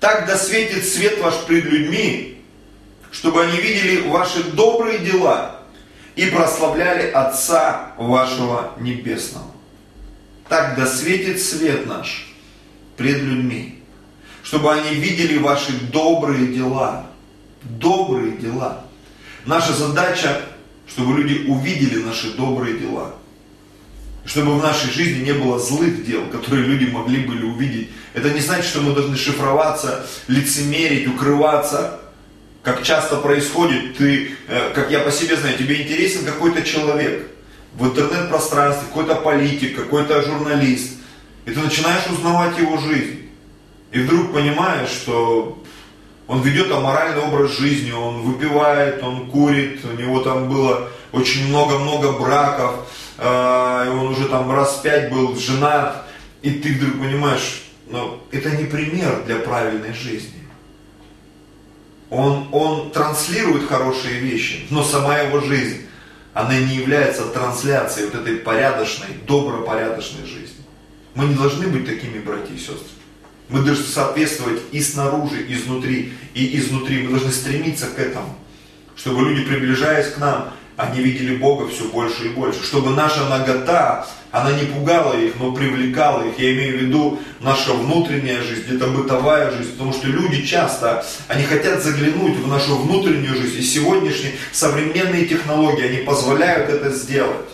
Так 0.00 0.26
да 0.26 0.36
светит 0.36 0.86
свет 0.86 1.20
ваш 1.20 1.34
пред 1.46 1.64
людьми, 1.64 2.42
чтобы 3.12 3.44
они 3.44 3.58
видели 3.58 4.08
ваши 4.08 4.42
добрые 4.42 4.98
дела 4.98 5.60
и 6.16 6.26
прославляли 6.26 7.10
Отца 7.10 7.92
вашего 7.96 8.72
Небесного. 8.78 9.46
Так 10.48 10.76
да 10.76 10.86
светит 10.86 11.40
свет 11.40 11.86
наш 11.86 12.34
пред 12.96 13.18
людьми, 13.18 13.82
чтобы 14.42 14.72
они 14.72 14.94
видели 14.96 15.38
ваши 15.38 15.72
добрые 15.92 16.48
дела. 16.48 17.06
Добрые 17.62 18.32
дела. 18.38 18.84
Наша 19.44 19.72
задача 19.74 20.40
чтобы 20.90 21.20
люди 21.20 21.46
увидели 21.48 22.02
наши 22.02 22.32
добрые 22.32 22.78
дела. 22.78 23.14
Чтобы 24.24 24.58
в 24.58 24.62
нашей 24.62 24.90
жизни 24.90 25.24
не 25.24 25.32
было 25.32 25.58
злых 25.58 26.04
дел, 26.04 26.26
которые 26.26 26.64
люди 26.66 26.90
могли 26.90 27.24
бы 27.24 27.34
увидеть. 27.46 27.90
Это 28.12 28.30
не 28.30 28.40
значит, 28.40 28.66
что 28.66 28.80
мы 28.80 28.92
должны 28.92 29.16
шифроваться, 29.16 30.06
лицемерить, 30.28 31.06
укрываться. 31.06 32.00
Как 32.62 32.82
часто 32.82 33.16
происходит, 33.16 33.96
ты, 33.96 34.32
э, 34.48 34.72
как 34.74 34.90
я 34.90 35.00
по 35.00 35.10
себе 35.10 35.36
знаю, 35.36 35.56
тебе 35.56 35.82
интересен 35.82 36.24
какой-то 36.26 36.62
человек 36.62 37.30
в 37.74 37.86
интернет-пространстве, 37.86 38.88
какой-то 38.88 39.14
политик, 39.14 39.76
какой-то 39.76 40.22
журналист. 40.22 40.98
И 41.46 41.52
ты 41.52 41.58
начинаешь 41.58 42.06
узнавать 42.10 42.58
его 42.58 42.76
жизнь. 42.78 43.30
И 43.92 44.00
вдруг 44.00 44.34
понимаешь, 44.34 44.90
что 44.90 45.62
он 46.30 46.42
ведет 46.42 46.70
аморальный 46.70 47.22
образ 47.22 47.58
жизни, 47.58 47.90
он 47.90 48.22
выпивает, 48.22 49.02
он 49.02 49.28
курит, 49.32 49.84
у 49.84 50.00
него 50.00 50.20
там 50.20 50.48
было 50.48 50.88
очень 51.10 51.48
много-много 51.48 52.12
браков, 52.12 52.86
э, 53.18 53.90
он 53.90 54.12
уже 54.12 54.28
там 54.28 54.48
раз 54.52 54.76
пять 54.76 55.10
был 55.10 55.36
женат, 55.36 56.06
и 56.40 56.52
ты 56.52 56.74
вдруг 56.74 57.00
понимаешь, 57.00 57.64
ну, 57.88 58.20
это 58.30 58.48
не 58.50 58.62
пример 58.62 59.24
для 59.26 59.40
правильной 59.40 59.92
жизни. 59.92 60.44
Он, 62.10 62.46
он 62.52 62.92
транслирует 62.92 63.68
хорошие 63.68 64.20
вещи, 64.20 64.66
но 64.70 64.84
сама 64.84 65.18
его 65.18 65.40
жизнь, 65.40 65.88
она 66.32 66.56
не 66.56 66.76
является 66.76 67.24
трансляцией 67.24 68.06
вот 68.06 68.20
этой 68.20 68.36
порядочной, 68.36 69.08
добропорядочной 69.26 70.26
жизни. 70.26 70.64
Мы 71.16 71.24
не 71.24 71.34
должны 71.34 71.66
быть 71.66 71.86
такими, 71.86 72.20
братья 72.20 72.54
и 72.54 72.58
сестры. 72.58 72.99
Мы 73.50 73.62
должны 73.62 73.84
соответствовать 73.84 74.60
и 74.72 74.80
снаружи, 74.80 75.42
и 75.42 75.54
изнутри, 75.54 76.12
и 76.34 76.58
изнутри. 76.58 77.02
Мы 77.02 77.10
должны 77.10 77.32
стремиться 77.32 77.86
к 77.86 77.98
этому, 77.98 78.36
чтобы 78.96 79.22
люди, 79.22 79.42
приближаясь 79.42 80.12
к 80.12 80.18
нам, 80.18 80.52
они 80.76 81.02
видели 81.02 81.36
Бога 81.36 81.68
все 81.68 81.84
больше 81.84 82.26
и 82.26 82.28
больше. 82.30 82.62
Чтобы 82.64 82.90
наша 82.90 83.28
нагота, 83.28 84.06
она 84.30 84.52
не 84.52 84.64
пугала 84.64 85.14
их, 85.14 85.34
но 85.38 85.52
привлекала 85.52 86.22
их. 86.22 86.38
Я 86.38 86.54
имею 86.54 86.78
в 86.78 86.82
виду 86.82 87.18
наша 87.40 87.74
внутренняя 87.74 88.42
жизнь, 88.42 88.76
это 88.76 88.86
бытовая 88.86 89.50
жизнь. 89.50 89.72
Потому 89.72 89.92
что 89.92 90.06
люди 90.06 90.42
часто, 90.46 91.04
они 91.28 91.44
хотят 91.44 91.82
заглянуть 91.82 92.38
в 92.38 92.48
нашу 92.48 92.78
внутреннюю 92.78 93.36
жизнь. 93.36 93.58
И 93.58 93.62
сегодняшние 93.62 94.32
современные 94.52 95.26
технологии, 95.26 95.84
они 95.84 95.98
позволяют 95.98 96.70
это 96.70 96.90
сделать. 96.90 97.48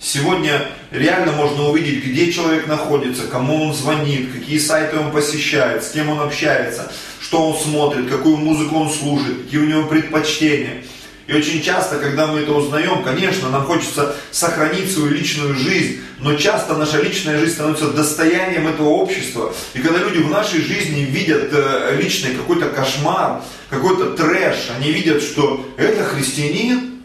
Сегодня 0.00 0.62
реально 0.92 1.32
можно 1.32 1.68
увидеть, 1.68 2.04
где 2.04 2.32
человек 2.32 2.68
находится, 2.68 3.26
кому 3.26 3.64
он 3.64 3.74
звонит, 3.74 4.32
какие 4.32 4.58
сайты 4.58 4.96
он 4.96 5.10
посещает, 5.10 5.82
с 5.82 5.90
кем 5.90 6.08
он 6.08 6.20
общается, 6.20 6.92
что 7.20 7.48
он 7.48 7.58
смотрит, 7.58 8.08
какую 8.08 8.36
музыку 8.36 8.76
он 8.76 8.90
слушает, 8.90 9.42
какие 9.42 9.60
у 9.60 9.66
него 9.66 9.88
предпочтения. 9.88 10.84
И 11.26 11.34
очень 11.34 11.62
часто, 11.62 11.98
когда 11.98 12.28
мы 12.28 12.40
это 12.40 12.52
узнаем, 12.52 13.02
конечно, 13.02 13.50
нам 13.50 13.64
хочется 13.64 14.14
сохранить 14.30 14.90
свою 14.90 15.10
личную 15.10 15.54
жизнь, 15.54 16.00
но 16.20 16.36
часто 16.36 16.74
наша 16.76 17.02
личная 17.02 17.38
жизнь 17.38 17.54
становится 17.54 17.90
достоянием 17.90 18.66
этого 18.68 18.88
общества. 18.88 19.52
И 19.74 19.80
когда 19.80 19.98
люди 19.98 20.18
в 20.18 20.30
нашей 20.30 20.62
жизни 20.62 21.00
видят 21.00 21.50
э, 21.52 21.98
личный 22.00 22.34
какой-то 22.34 22.70
кошмар, 22.70 23.42
какой-то 23.68 24.16
трэш, 24.16 24.70
они 24.76 24.92
видят, 24.92 25.22
что 25.22 25.68
это 25.76 26.04
христианин, 26.04 27.02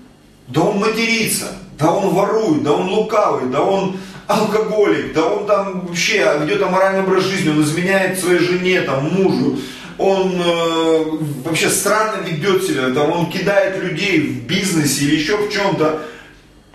да 0.48 0.62
он 0.62 0.78
матерится, 0.78 1.58
да 1.78 1.92
он 1.92 2.14
ворует, 2.14 2.64
да 2.64 2.74
он 2.74 2.90
лукавый, 2.90 3.50
да 3.50 3.62
он 3.62 3.98
алкоголик, 4.28 5.14
да 5.14 5.26
он 5.26 5.46
там 5.46 5.88
вообще 5.88 6.26
ведет 6.42 6.62
аморальный 6.62 7.02
образ 7.02 7.24
жизни, 7.26 7.50
он 7.50 7.62
изменяет 7.62 8.20
своей 8.20 8.40
жене, 8.40 8.82
там, 8.82 9.10
мужу, 9.10 9.60
он 9.98 10.34
э, 10.36 11.04
вообще 11.46 11.70
странно 11.70 12.24
ведет 12.26 12.64
себя, 12.64 12.90
там, 12.92 13.12
он 13.12 13.30
кидает 13.30 13.82
людей 13.84 14.20
в 14.20 14.48
бизнесе 14.48 15.06
или 15.06 15.16
еще 15.16 15.38
в 15.38 15.52
чем-то, 15.52 16.04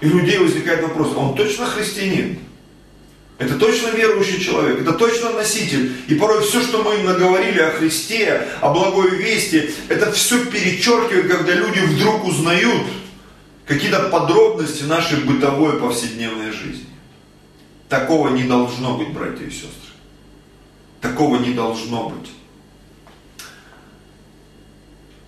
и 0.01 0.07
у 0.07 0.19
людей 0.19 0.39
возникает 0.39 0.83
вопрос, 0.83 1.09
он 1.17 1.35
точно 1.35 1.67
христианин? 1.67 2.39
Это 3.39 3.55
точно 3.55 3.91
верующий 3.91 4.41
человек, 4.41 4.81
это 4.81 4.93
точно 4.93 5.31
носитель. 5.31 5.93
И 6.09 6.17
порой 6.17 6.43
все, 6.43 6.61
что 6.61 6.83
мы 6.83 6.97
им 6.97 7.07
наговорили 7.07 7.61
о 7.61 7.71
Христе, 7.71 8.49
о 8.61 8.73
благой 8.73 9.11
вести, 9.11 9.71
это 9.89 10.11
все 10.11 10.45
перечеркивает, 10.45 11.31
когда 11.31 11.53
люди 11.53 11.79
вдруг 11.79 12.25
узнают, 12.25 12.83
какие-то 13.69 14.09
подробности 14.09 14.85
нашей 14.85 15.21
бытовой 15.25 15.79
повседневной 15.79 16.51
жизни. 16.51 16.89
Такого 17.89 18.31
не 18.31 18.45
должно 18.45 18.97
быть, 18.97 19.13
братья 19.13 19.45
и 19.45 19.51
сестры. 19.51 19.93
Такого 21.03 21.37
не 21.37 21.53
должно 21.53 22.09
быть. 22.09 22.31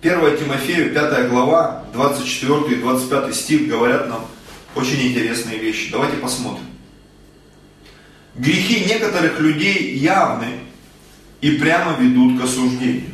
1 0.01 0.37
Тимофею, 0.37 0.91
5 0.91 1.29
глава, 1.29 1.85
24 1.93 2.75
и 2.75 2.81
25 2.81 3.35
стих 3.35 3.67
говорят 3.67 4.09
нам 4.09 4.25
очень 4.75 5.09
интересные 5.09 5.59
вещи. 5.59 5.91
Давайте 5.91 6.17
посмотрим. 6.17 6.65
Грехи 8.35 8.85
некоторых 8.85 9.39
людей 9.39 9.95
явны 9.95 10.61
и 11.41 11.51
прямо 11.57 11.93
ведут 11.99 12.41
к 12.41 12.45
осуждению, 12.45 13.11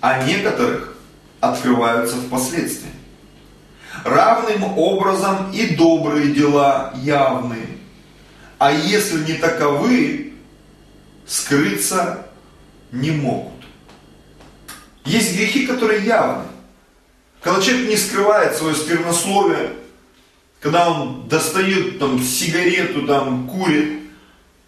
а 0.00 0.24
некоторых 0.24 0.96
открываются 1.40 2.16
впоследствии. 2.16 2.90
Равным 4.04 4.78
образом 4.78 5.52
и 5.52 5.74
добрые 5.76 6.32
дела 6.32 6.92
явны 6.96 7.74
а 8.64 8.72
если 8.72 9.24
не 9.24 9.34
таковы, 9.34 10.32
скрыться 11.26 12.26
не 12.92 13.10
могут. 13.10 13.52
Есть 15.04 15.36
грехи, 15.36 15.66
которые 15.66 16.04
явны. 16.04 16.44
Когда 17.42 17.60
человек 17.60 17.90
не 17.90 17.96
скрывает 17.98 18.56
свое 18.56 18.74
сквернословие, 18.74 19.74
когда 20.60 20.90
он 20.90 21.28
достает 21.28 21.98
там 21.98 22.18
сигарету, 22.22 23.06
там 23.06 23.48
курит, 23.48 24.00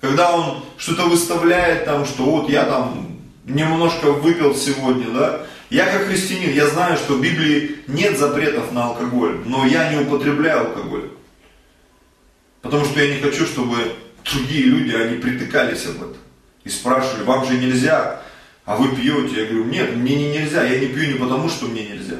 когда 0.02 0.37
он 0.37 0.62
что-то 0.76 1.04
выставляет 1.04 1.87
там, 1.87 2.04
что 2.04 2.25
вот 2.25 2.50
я 2.50 2.64
там 2.64 3.18
немножко 3.47 4.12
выпил 4.12 4.54
сегодня, 4.54 5.11
да, 5.11 5.47
я 5.70 5.87
как 5.87 6.06
христианин, 6.06 6.52
я 6.52 6.66
знаю, 6.68 6.96
что 6.96 7.14
в 7.14 7.20
Библии 7.20 7.76
нет 7.87 8.18
запретов 8.18 8.73
на 8.73 8.87
алкоголь, 8.87 9.40
но 9.44 9.66
я 9.66 9.92
не 9.92 10.00
употребляю 10.00 10.68
алкоголь. 10.68 11.11
Потому 12.62 12.85
что 12.85 13.00
я 13.00 13.14
не 13.14 13.20
хочу, 13.20 13.46
чтобы 13.46 13.76
другие 14.25 14.64
люди, 14.64 14.94
они 14.94 15.18
притыкались 15.18 15.87
об 15.87 15.96
этом. 15.96 16.16
И 16.64 16.68
спрашивали, 16.68 17.25
вам 17.25 17.46
же 17.46 17.58
нельзя, 17.58 18.23
а 18.64 18.76
вы 18.76 18.94
пьете. 18.96 19.40
Я 19.42 19.46
говорю, 19.46 19.64
нет, 19.64 19.94
мне 19.94 20.16
не 20.16 20.38
нельзя, 20.38 20.64
я 20.64 20.80
не 20.80 20.87
пью 20.87 21.12
не 21.12 21.18
потому, 21.18 21.49
что 21.49 21.66
мне 21.66 21.85
нельзя 21.85 22.16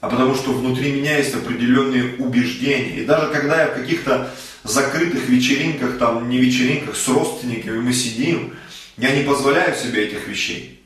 а 0.00 0.08
потому 0.08 0.34
что 0.34 0.52
внутри 0.52 0.92
меня 0.92 1.18
есть 1.18 1.34
определенные 1.34 2.14
убеждения. 2.18 3.00
И 3.00 3.04
даже 3.04 3.32
когда 3.32 3.62
я 3.62 3.68
в 3.68 3.74
каких-то 3.74 4.30
закрытых 4.62 5.28
вечеринках, 5.28 5.98
там 5.98 6.28
не 6.28 6.38
вечеринках, 6.38 6.96
с 6.96 7.08
родственниками 7.08 7.78
мы 7.80 7.92
сидим, 7.92 8.54
я 8.96 9.14
не 9.14 9.24
позволяю 9.24 9.74
себе 9.76 10.06
этих 10.06 10.28
вещей. 10.28 10.77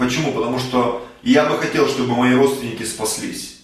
Почему? 0.00 0.32
Потому 0.32 0.58
что 0.58 1.06
я 1.22 1.44
бы 1.44 1.58
хотел, 1.58 1.86
чтобы 1.86 2.16
мои 2.16 2.34
родственники 2.34 2.84
спаслись. 2.84 3.58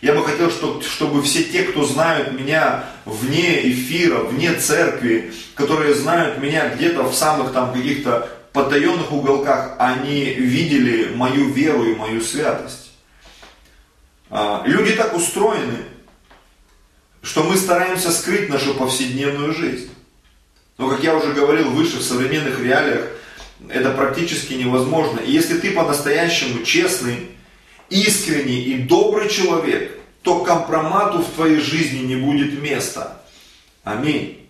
Я 0.00 0.14
бы 0.14 0.24
хотел, 0.24 0.50
чтобы 0.50 1.22
все 1.22 1.44
те, 1.44 1.64
кто 1.64 1.84
знают 1.84 2.32
меня 2.32 2.86
вне 3.04 3.70
эфира, 3.70 4.20
вне 4.20 4.54
церкви, 4.54 5.34
которые 5.54 5.94
знают 5.94 6.38
меня 6.38 6.74
где-то 6.74 7.02
в 7.02 7.14
самых 7.14 7.52
там 7.52 7.74
каких-то 7.74 8.30
потаенных 8.54 9.12
уголках, 9.12 9.76
они 9.78 10.24
видели 10.24 11.14
мою 11.14 11.50
веру 11.50 11.84
и 11.84 11.94
мою 11.94 12.22
святость. 12.22 12.92
А, 14.30 14.62
люди 14.64 14.92
так 14.92 15.14
устроены, 15.14 15.76
что 17.22 17.42
мы 17.42 17.58
стараемся 17.58 18.12
скрыть 18.12 18.48
нашу 18.48 18.72
повседневную 18.72 19.52
жизнь. 19.52 19.90
Но, 20.78 20.88
как 20.88 21.04
я 21.04 21.14
уже 21.14 21.34
говорил 21.34 21.70
выше, 21.70 21.98
в 21.98 22.02
современных 22.02 22.58
реалиях 22.60 23.08
это 23.68 23.90
практически 23.90 24.54
невозможно. 24.54 25.20
И 25.20 25.30
если 25.30 25.58
ты 25.58 25.72
по-настоящему 25.72 26.64
честный, 26.64 27.28
искренний 27.90 28.62
и 28.62 28.78
добрый 28.78 29.28
человек, 29.28 29.98
то 30.22 30.44
компромату 30.44 31.18
в 31.18 31.30
твоей 31.30 31.60
жизни 31.60 32.00
не 32.00 32.16
будет 32.16 32.60
места. 32.60 33.22
Аминь. 33.84 34.48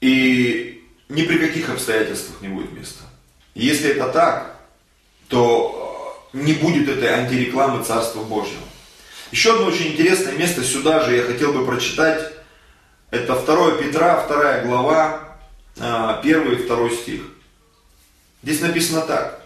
И 0.00 0.84
ни 1.08 1.22
при 1.22 1.38
каких 1.38 1.70
обстоятельствах 1.70 2.40
не 2.42 2.48
будет 2.48 2.72
места. 2.72 3.04
Если 3.54 3.90
это 3.90 4.08
так, 4.08 4.60
то 5.28 6.28
не 6.32 6.52
будет 6.54 6.88
этой 6.88 7.08
антирекламы 7.08 7.84
Царства 7.84 8.22
Божьего. 8.22 8.62
Еще 9.30 9.54
одно 9.54 9.66
очень 9.66 9.92
интересное 9.92 10.34
место 10.34 10.62
сюда 10.62 11.04
же 11.04 11.16
я 11.16 11.22
хотел 11.22 11.52
бы 11.52 11.66
прочитать. 11.66 12.32
Это 13.10 13.34
2 13.34 13.72
Петра, 13.72 14.26
2 14.26 14.60
глава, 14.62 15.27
1 15.78 15.84
а, 15.84 16.20
и 16.22 16.66
2 16.66 16.90
стих. 16.90 17.20
Здесь 18.42 18.60
написано 18.60 19.02
так. 19.02 19.42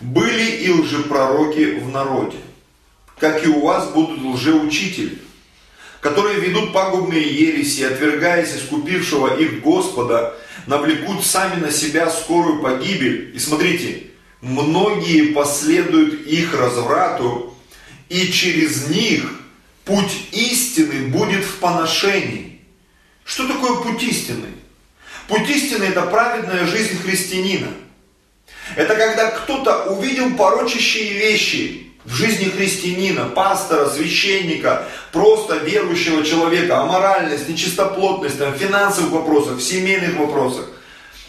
«Были 0.00 0.44
и 0.62 0.70
лжепророки 0.70 1.80
в 1.80 1.88
народе, 1.88 2.38
как 3.18 3.44
и 3.44 3.48
у 3.48 3.60
вас 3.60 3.90
будут 3.90 4.22
лжеучители, 4.22 5.18
которые 6.00 6.38
ведут 6.38 6.72
пагубные 6.72 7.26
ереси, 7.26 7.82
отвергаясь 7.82 8.54
искупившего 8.54 9.36
их 9.36 9.60
Господа, 9.60 10.36
навлекут 10.66 11.24
сами 11.24 11.60
на 11.60 11.72
себя 11.72 12.10
скорую 12.10 12.62
погибель». 12.62 13.32
И 13.34 13.38
смотрите, 13.40 14.04
многие 14.40 15.32
последуют 15.32 16.26
их 16.26 16.54
разврату, 16.54 17.56
и 18.08 18.28
через 18.28 18.88
них 18.88 19.28
путь 19.84 20.28
истины 20.32 21.08
будет 21.08 21.44
в 21.44 21.56
поношении. 21.56 22.60
Что 23.24 23.48
такое 23.48 23.82
путь 23.82 24.02
истины? 24.04 24.46
Путь 25.28 25.48
истины– 25.50 25.84
это 25.90 26.02
праведная 26.02 26.66
жизнь 26.66 27.00
христианина. 27.02 27.68
Это 28.76 28.96
когда 28.96 29.30
кто-то 29.30 29.84
увидел 29.92 30.34
порочащие 30.36 31.12
вещи 31.12 31.92
в 32.04 32.14
жизни 32.14 32.44
христианина, 32.48 33.26
пастора, 33.26 33.90
священника, 33.90 34.86
просто 35.12 35.56
верующего 35.58 36.24
человека, 36.24 36.80
аморальность, 36.80 37.46
нечистоплотность, 37.46 38.38
там, 38.38 38.54
в 38.54 38.56
финансовых 38.56 39.10
вопросах, 39.10 39.58
в 39.58 39.62
семейных 39.62 40.16
вопросах. 40.16 40.66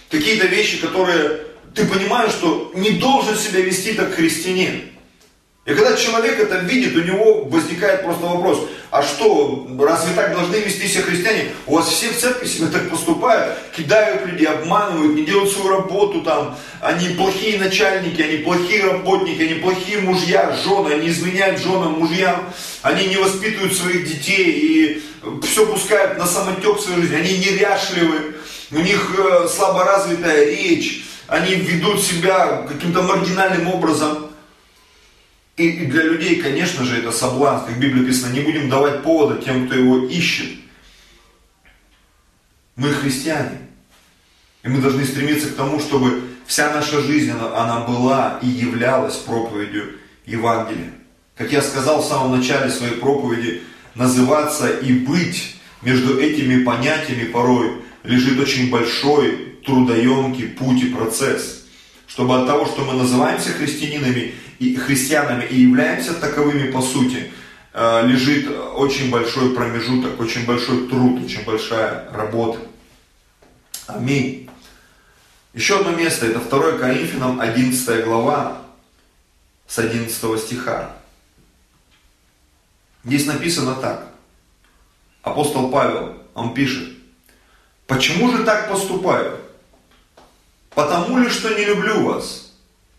Какие-то 0.09 0.47
вещи, 0.47 0.79
которые 0.79 1.41
ты 1.75 1.85
понимаешь, 1.85 2.31
что 2.31 2.71
не 2.75 2.91
должен 2.91 3.35
себя 3.35 3.59
вести 3.59 3.93
так 3.93 4.13
христианин. 4.13 4.83
И 5.65 5.73
когда 5.73 5.97
человек 5.97 6.39
это 6.39 6.59
видит, 6.59 6.95
у 6.95 7.01
него 7.01 7.43
возникает 7.43 8.03
просто 8.03 8.25
вопрос, 8.25 8.65
а 8.91 9.03
что, 9.03 9.67
разве 9.79 10.15
так 10.15 10.33
должны 10.33 10.55
вести 10.55 10.87
себя 10.87 11.03
христиане? 11.03 11.51
У 11.67 11.75
вас 11.75 11.87
все 11.87 12.09
в 12.09 12.17
церкви 12.17 12.47
себя 12.47 12.67
так 12.67 12.89
поступают, 12.89 13.55
кидают 13.75 14.25
людей, 14.25 14.47
обманывают, 14.47 15.15
не 15.15 15.25
делают 15.25 15.51
свою 15.51 15.69
работу 15.69 16.21
там, 16.21 16.57
они 16.81 17.09
плохие 17.09 17.59
начальники, 17.59 18.19
они 18.21 18.37
плохие 18.37 18.85
работники, 18.85 19.41
они 19.43 19.55
плохие 19.55 19.99
мужья, 19.99 20.57
жены, 20.63 20.93
они 20.93 21.09
изменяют 21.09 21.61
женам, 21.61 21.99
мужьям, 21.99 22.51
они 22.81 23.05
не 23.05 23.17
воспитывают 23.17 23.77
своих 23.77 24.07
детей 24.07 24.45
и 24.45 25.03
все 25.43 25.67
пускают 25.67 26.17
на 26.17 26.25
самотек 26.25 26.77
в 26.77 26.81
своей 26.81 27.01
жизни, 27.01 27.15
они 27.15 27.37
неряшливы, 27.37 28.35
у 28.71 28.79
них 28.79 29.15
э, 29.17 29.47
слаборазвитая 29.47 30.45
речь, 30.45 31.03
они 31.27 31.53
ведут 31.53 32.01
себя 32.01 32.65
каким-то 32.67 33.03
маргинальным 33.03 33.67
образом. 33.67 34.28
И, 35.59 35.87
для 35.87 36.03
людей, 36.03 36.37
конечно 36.37 36.85
же, 36.85 36.99
это 36.99 37.11
соблазн, 37.11 37.65
как 37.65 37.75
в 37.75 37.79
Библии 37.81 37.99
написано, 37.99 38.31
не 38.31 38.39
будем 38.39 38.69
давать 38.69 39.03
повода 39.03 39.41
тем, 39.43 39.65
кто 39.65 39.75
его 39.75 40.07
ищет. 40.07 40.47
Мы 42.77 42.93
христиане. 42.93 43.57
И 44.63 44.69
мы 44.69 44.79
должны 44.79 45.03
стремиться 45.03 45.49
к 45.49 45.55
тому, 45.55 45.81
чтобы 45.81 46.21
вся 46.47 46.73
наша 46.73 47.01
жизнь, 47.01 47.31
она, 47.31 47.61
она 47.61 47.79
была 47.81 48.39
и 48.41 48.47
являлась 48.47 49.17
проповедью 49.17 49.97
Евангелия. 50.25 50.93
Как 51.35 51.51
я 51.51 51.61
сказал 51.61 52.01
в 52.01 52.05
самом 52.05 52.39
начале 52.39 52.71
своей 52.71 52.95
проповеди, 52.95 53.61
называться 53.95 54.69
и 54.69 54.93
быть 54.93 55.57
между 55.81 56.21
этими 56.21 56.63
понятиями 56.63 57.25
порой 57.25 57.81
лежит 58.03 58.39
очень 58.39 58.69
большой 58.69 59.57
трудоемкий 59.65 60.47
путь 60.47 60.83
и 60.83 60.93
процесс. 60.93 61.65
Чтобы 62.07 62.39
от 62.39 62.47
того, 62.47 62.65
что 62.65 62.85
мы 62.85 62.93
называемся 62.93 63.49
христианинами 63.49 64.35
и 64.59 64.75
христианами 64.75 65.45
и 65.45 65.61
являемся 65.61 66.13
таковыми 66.13 66.69
по 66.69 66.81
сути, 66.81 67.31
э, 67.73 68.05
лежит 68.05 68.49
очень 68.75 69.09
большой 69.09 69.55
промежуток, 69.55 70.19
очень 70.19 70.45
большой 70.45 70.87
труд, 70.87 71.23
очень 71.23 71.45
большая 71.45 72.09
работа. 72.11 72.59
Аминь. 73.87 74.49
Еще 75.53 75.79
одно 75.79 75.91
место, 75.91 76.27
это 76.27 76.39
2 76.39 76.77
Коринфянам 76.77 77.39
11 77.39 78.03
глава 78.03 78.61
с 79.65 79.79
11 79.79 80.39
стиха. 80.39 80.95
Здесь 83.03 83.25
написано 83.25 83.75
так. 83.75 84.07
Апостол 85.23 85.71
Павел, 85.71 86.17
он 86.33 86.53
пишет, 86.53 86.89
почему 87.87 88.31
же 88.31 88.43
так 88.43 88.69
поступаю? 88.69 89.39
Потому 90.71 91.17
ли, 91.17 91.29
что 91.29 91.49
не 91.57 91.65
люблю 91.65 92.03
вас? 92.03 92.53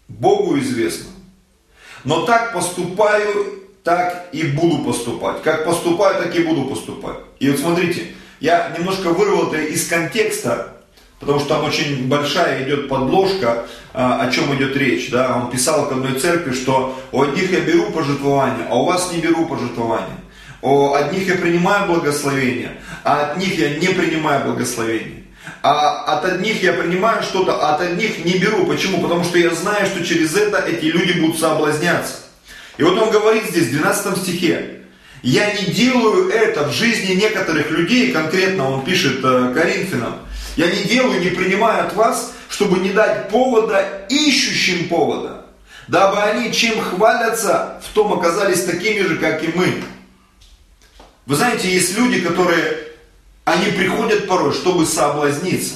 Богу 0.08 0.58
известно. 0.58 1.10
Но 2.04 2.24
так 2.24 2.52
поступаю, 2.52 3.60
так 3.82 4.28
и 4.32 4.44
буду 4.44 4.84
поступать. 4.84 5.42
Как 5.42 5.64
поступаю, 5.64 6.22
так 6.22 6.34
и 6.34 6.42
буду 6.42 6.64
поступать. 6.64 7.16
И 7.38 7.50
вот 7.50 7.58
смотрите, 7.58 8.08
я 8.40 8.74
немножко 8.76 9.10
вырвал 9.10 9.52
это 9.52 9.62
из 9.62 9.86
контекста, 9.86 10.76
потому 11.18 11.38
что 11.38 11.48
там 11.50 11.64
очень 11.64 12.08
большая 12.08 12.64
идет 12.64 12.88
подложка, 12.88 13.66
а, 13.92 14.22
о 14.22 14.30
чем 14.30 14.54
идет 14.54 14.76
речь. 14.76 15.10
Да? 15.10 15.36
Он 15.36 15.50
писал 15.50 15.88
к 15.88 15.92
одной 15.92 16.18
церкви, 16.18 16.52
что 16.52 16.98
у 17.12 17.22
одних 17.22 17.52
я 17.52 17.60
беру 17.60 17.90
пожертвование, 17.90 18.66
а 18.70 18.76
у 18.76 18.86
вас 18.86 19.12
не 19.12 19.20
беру 19.20 19.46
пожертвование. 19.46 20.16
У 20.62 20.92
одних 20.92 21.26
я 21.26 21.36
принимаю 21.36 21.86
благословение, 21.86 22.80
а 23.02 23.22
от 23.22 23.38
них 23.38 23.58
я 23.58 23.76
не 23.78 23.88
принимаю 23.88 24.44
благословение. 24.44 25.19
А 25.62 26.04
от 26.04 26.24
одних 26.24 26.62
я 26.62 26.72
принимаю 26.72 27.22
что-то, 27.22 27.54
а 27.54 27.74
от 27.74 27.82
одних 27.82 28.24
не 28.24 28.38
беру. 28.38 28.66
Почему? 28.66 29.02
Потому 29.02 29.24
что 29.24 29.38
я 29.38 29.54
знаю, 29.54 29.86
что 29.86 30.04
через 30.04 30.34
это 30.34 30.58
эти 30.58 30.86
люди 30.86 31.20
будут 31.20 31.38
соблазняться. 31.38 32.14
И 32.78 32.82
вот 32.82 32.98
он 32.98 33.10
говорит 33.10 33.44
здесь, 33.50 33.66
в 33.66 33.72
12 33.72 34.16
стихе, 34.22 34.80
я 35.22 35.52
не 35.52 35.66
делаю 35.66 36.30
это 36.30 36.64
в 36.64 36.72
жизни 36.72 37.12
некоторых 37.12 37.70
людей, 37.70 38.10
конкретно 38.10 38.70
он 38.70 38.84
пишет 38.86 39.20
э, 39.22 39.52
Коринфянам, 39.54 40.16
я 40.56 40.66
не 40.66 40.84
делаю, 40.84 41.20
не 41.20 41.28
принимаю 41.28 41.86
от 41.86 41.94
вас, 41.94 42.32
чтобы 42.48 42.78
не 42.78 42.90
дать 42.90 43.28
повода 43.28 44.06
ищущим 44.08 44.88
повода, 44.88 45.44
дабы 45.88 46.22
они 46.22 46.52
чем 46.54 46.80
хвалятся, 46.80 47.80
в 47.86 47.92
том 47.92 48.14
оказались 48.14 48.64
такими 48.64 49.00
же, 49.00 49.16
как 49.16 49.44
и 49.44 49.48
мы. 49.54 49.82
Вы 51.26 51.36
знаете, 51.36 51.70
есть 51.70 51.96
люди, 51.98 52.22
которые 52.22 52.89
Они 53.50 53.72
приходят 53.72 54.28
порой, 54.28 54.52
чтобы 54.52 54.86
соблазниться. 54.86 55.74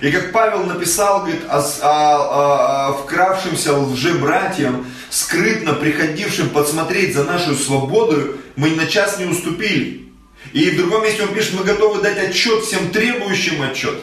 И 0.00 0.12
как 0.12 0.30
Павел 0.30 0.64
написал, 0.64 1.22
говорит, 1.22 1.42
о, 1.48 1.58
о, 1.58 1.82
о, 1.82 2.88
о 2.88 2.92
вкравшимся 2.92 3.76
лжебратьям, 3.76 4.86
скрытно 5.10 5.72
приходившим 5.72 6.50
подсмотреть 6.50 7.12
за 7.12 7.24
нашу 7.24 7.56
свободу, 7.56 8.36
мы 8.54 8.70
ни 8.70 8.76
на 8.76 8.86
час 8.86 9.18
не 9.18 9.24
уступили. 9.24 10.12
И 10.52 10.70
в 10.70 10.76
другом 10.76 11.02
месте 11.02 11.24
он 11.24 11.34
пишет, 11.34 11.54
мы 11.54 11.64
готовы 11.64 12.00
дать 12.00 12.18
отчет 12.18 12.62
всем 12.62 12.90
требующим 12.90 13.60
отчет. 13.60 13.98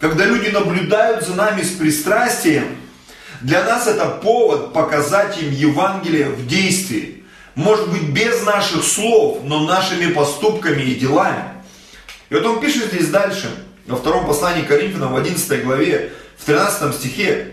Когда 0.00 0.24
люди 0.24 0.48
наблюдают 0.48 1.24
за 1.24 1.36
нами 1.36 1.62
с 1.62 1.70
пристрастием, 1.70 2.78
для 3.42 3.62
нас 3.62 3.86
это 3.86 4.06
повод 4.06 4.72
показать 4.72 5.40
им 5.40 5.52
Евангелие 5.52 6.30
в 6.30 6.48
действии. 6.48 7.22
Может 7.54 7.88
быть, 7.90 8.08
без 8.08 8.44
наших 8.44 8.82
слов, 8.82 9.44
но 9.44 9.60
нашими 9.60 10.12
поступками 10.12 10.82
и 10.82 10.96
делами. 10.96 11.55
И 12.28 12.34
вот 12.34 12.44
он 12.44 12.60
пишет 12.60 12.92
здесь 12.92 13.08
дальше, 13.08 13.48
во 13.86 13.96
втором 13.96 14.26
послании 14.26 14.62
к 14.62 14.68
Коринфянам, 14.68 15.12
в 15.12 15.16
11 15.16 15.64
главе, 15.64 16.12
в 16.36 16.44
13 16.44 16.94
стихе. 16.94 17.52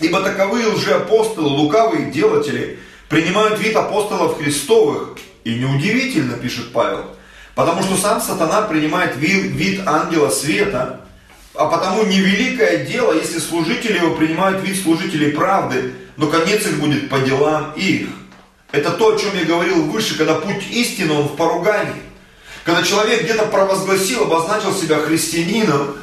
«Ибо 0.00 0.20
таковые 0.20 0.66
лжеапостолы, 0.68 1.48
лукавые 1.48 2.10
делатели, 2.10 2.78
принимают 3.08 3.60
вид 3.60 3.76
апостолов 3.76 4.38
Христовых». 4.38 5.18
И 5.44 5.54
неудивительно, 5.56 6.36
пишет 6.36 6.72
Павел, 6.72 7.04
потому 7.54 7.82
что 7.82 7.96
сам 7.96 8.20
сатана 8.20 8.62
принимает 8.62 9.16
вид, 9.16 9.46
вид 9.52 9.80
ангела 9.86 10.30
света, 10.30 11.00
а 11.54 11.66
потому 11.66 12.04
невеликое 12.04 12.86
дело, 12.86 13.12
если 13.12 13.38
служители 13.38 13.98
его 13.98 14.14
принимают 14.14 14.62
вид 14.62 14.80
служителей 14.80 15.32
правды, 15.32 15.92
но 16.16 16.28
конец 16.28 16.64
их 16.64 16.78
будет 16.78 17.10
по 17.10 17.18
делам 17.18 17.72
их. 17.76 18.08
Это 18.70 18.92
то, 18.92 19.14
о 19.14 19.18
чем 19.18 19.36
я 19.36 19.44
говорил 19.44 19.82
выше, 19.84 20.16
когда 20.16 20.36
путь 20.36 20.64
истины, 20.70 21.12
он 21.12 21.24
в 21.24 21.36
поругании. 21.36 22.02
Когда 22.64 22.82
человек 22.82 23.24
где-то 23.24 23.46
провозгласил, 23.46 24.24
обозначил 24.24 24.74
себя 24.74 25.00
христианином, 25.00 25.96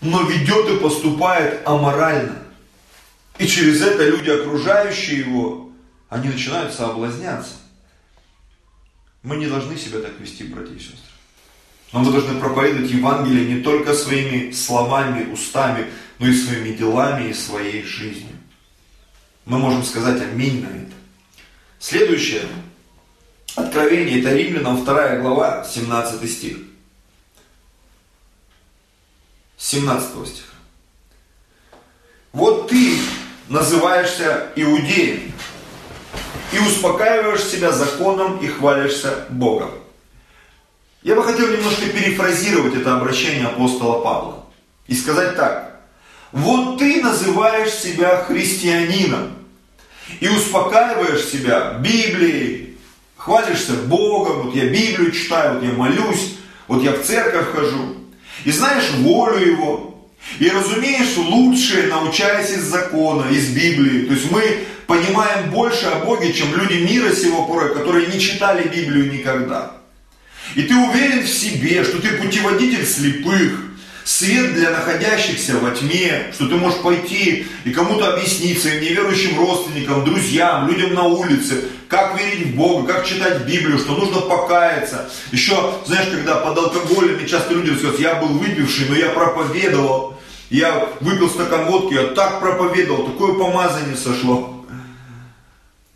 но 0.00 0.22
ведет 0.22 0.70
и 0.70 0.76
поступает 0.78 1.66
аморально. 1.66 2.36
И 3.38 3.46
через 3.46 3.82
это 3.82 4.04
люди, 4.08 4.30
окружающие 4.30 5.20
его, 5.20 5.70
они 6.08 6.28
начинают 6.28 6.72
соблазняться. 6.72 7.52
Мы 9.22 9.36
не 9.36 9.46
должны 9.46 9.76
себя 9.76 10.00
так 10.00 10.18
вести, 10.18 10.44
братья 10.44 10.72
и 10.72 10.78
сестры. 10.78 10.98
Но 11.92 12.00
мы 12.00 12.12
должны 12.12 12.38
проповедовать 12.40 12.90
Евангелие 12.90 13.54
не 13.54 13.62
только 13.62 13.94
своими 13.94 14.50
словами, 14.52 15.30
устами, 15.32 15.90
но 16.18 16.26
и 16.26 16.34
своими 16.34 16.74
делами 16.74 17.30
и 17.30 17.34
своей 17.34 17.82
жизнью. 17.82 18.36
Мы 19.44 19.58
можем 19.58 19.84
сказать 19.84 20.20
аминь 20.22 20.62
на 20.62 20.68
это. 20.68 20.92
Следующее 21.78 22.42
откровение, 23.54 24.20
это 24.20 24.34
Римлянам 24.34 24.84
2 24.84 25.16
глава, 25.16 25.64
17 25.64 26.30
стих. 26.30 26.56
17 29.56 30.26
стиха. 30.26 30.48
Вот 32.32 32.68
ты 32.68 32.96
называешься 33.48 34.48
иудеем 34.54 35.32
и 36.52 36.58
успокаиваешь 36.58 37.42
себя 37.42 37.72
законом 37.72 38.38
и 38.38 38.46
хвалишься 38.46 39.26
Богом. 39.30 39.70
Я 41.02 41.14
бы 41.14 41.24
хотел 41.24 41.48
немножко 41.48 41.86
перефразировать 41.86 42.74
это 42.74 42.96
обращение 42.96 43.46
апостола 43.46 44.02
Павла 44.02 44.44
и 44.86 44.94
сказать 44.94 45.36
так. 45.36 45.80
Вот 46.32 46.78
ты 46.78 47.02
называешь 47.02 47.72
себя 47.72 48.24
христианином 48.24 49.34
и 50.20 50.28
успокаиваешь 50.28 51.24
себя 51.24 51.74
Библией, 51.74 52.67
хвалишься 53.18 53.72
Богом, 53.72 54.44
вот 54.44 54.54
я 54.54 54.66
Библию 54.66 55.10
читаю, 55.10 55.54
вот 55.54 55.64
я 55.64 55.72
молюсь, 55.72 56.36
вот 56.66 56.82
я 56.82 56.92
в 56.92 57.02
церковь 57.02 57.52
хожу, 57.52 57.96
и 58.44 58.50
знаешь 58.50 58.90
волю 59.00 59.38
Его, 59.38 60.08
и 60.38 60.48
разумеешь 60.48 61.16
лучшее, 61.16 61.88
научаясь 61.88 62.50
из 62.50 62.62
закона, 62.62 63.28
из 63.30 63.48
Библии. 63.48 64.06
То 64.06 64.14
есть 64.14 64.30
мы 64.30 64.42
понимаем 64.86 65.50
больше 65.50 65.86
о 65.86 66.04
Боге, 66.04 66.32
чем 66.32 66.54
люди 66.54 66.84
мира 66.84 67.12
сего 67.14 67.44
порой, 67.46 67.74
которые 67.74 68.06
не 68.06 68.20
читали 68.20 68.68
Библию 68.68 69.12
никогда. 69.12 69.72
И 70.54 70.62
ты 70.62 70.74
уверен 70.74 71.22
в 71.22 71.28
себе, 71.28 71.84
что 71.84 72.00
ты 72.00 72.08
путеводитель 72.12 72.86
слепых, 72.86 73.67
свет 74.08 74.54
для 74.54 74.70
находящихся 74.70 75.58
во 75.58 75.70
тьме, 75.70 76.32
что 76.32 76.48
ты 76.48 76.54
можешь 76.54 76.80
пойти 76.80 77.46
и 77.64 77.70
кому-то 77.72 78.14
объяснить 78.14 78.58
своим 78.58 78.80
неверующим 78.80 79.38
родственникам, 79.38 80.02
друзьям, 80.02 80.66
людям 80.66 80.94
на 80.94 81.02
улице, 81.02 81.64
как 81.88 82.18
верить 82.18 82.46
в 82.46 82.56
Бога, 82.56 82.90
как 82.90 83.06
читать 83.06 83.42
Библию, 83.42 83.78
что 83.78 83.92
нужно 83.92 84.22
покаяться. 84.22 85.10
Еще, 85.30 85.74
знаешь, 85.84 86.08
когда 86.10 86.36
под 86.36 86.56
алкоголем, 86.56 87.26
часто 87.26 87.52
люди 87.52 87.78
скажут, 87.78 88.00
я 88.00 88.14
был 88.14 88.28
выпивший, 88.28 88.88
но 88.88 88.96
я 88.96 89.10
проповедовал, 89.10 90.18
я 90.48 90.88
выпил 91.00 91.28
стакан 91.28 91.66
водки, 91.66 91.92
я 91.92 92.04
так 92.04 92.40
проповедовал, 92.40 93.08
такое 93.08 93.34
помазание 93.34 93.94
сошло. 93.94 94.64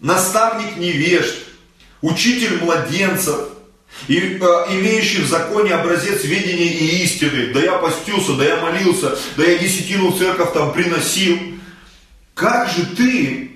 Наставник 0.01 0.77
невежд, 0.77 1.35
учитель 2.03 2.63
младенцев, 2.63 3.52
и, 4.09 4.19
э, 4.19 4.45
имеющий 4.71 5.23
в 5.23 5.29
законе 5.29 5.75
образец 5.75 6.25
ведения 6.25 6.67
и 6.67 7.05
истины, 7.05 7.53
да 7.53 7.61
я 7.61 7.79
постился, 7.79 8.35
да 8.35 8.45
я 8.45 8.57
молился, 8.57 9.17
да 9.37 9.45
я 9.45 9.59
десятину 9.59 10.11
в 10.11 10.19
церковь 10.19 10.53
там 10.53 10.73
приносил. 10.73 11.39
Как 12.35 12.69
же 12.71 12.87
ты, 12.87 13.53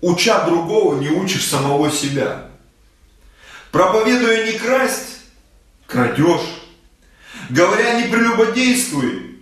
уча 0.00 0.44
другого, 0.46 0.98
не 0.98 1.08
учишь 1.08 1.46
самого 1.46 1.90
себя? 1.90 2.50
Проповедуя 3.70 4.50
не 4.50 4.58
красть, 4.58 5.20
крадешь. 5.86 6.40
Говоря 7.48 8.00
не 8.00 8.08
прелюбодействуй, 8.08 9.38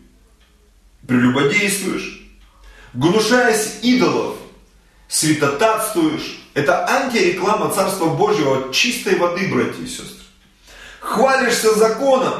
прелюбодействуешь. 1.06 2.22
Гнушаясь 2.94 3.78
идолов, 3.82 4.36
святотатствуешь. 5.08 6.38
Это 6.58 6.88
антиреклама 6.88 7.70
Царства 7.72 8.06
Божьего 8.06 8.74
чистой 8.74 9.14
воды, 9.14 9.46
братья 9.46 9.80
и 9.80 9.86
сестры. 9.86 10.24
Хвалишься 10.98 11.72
законом. 11.74 12.34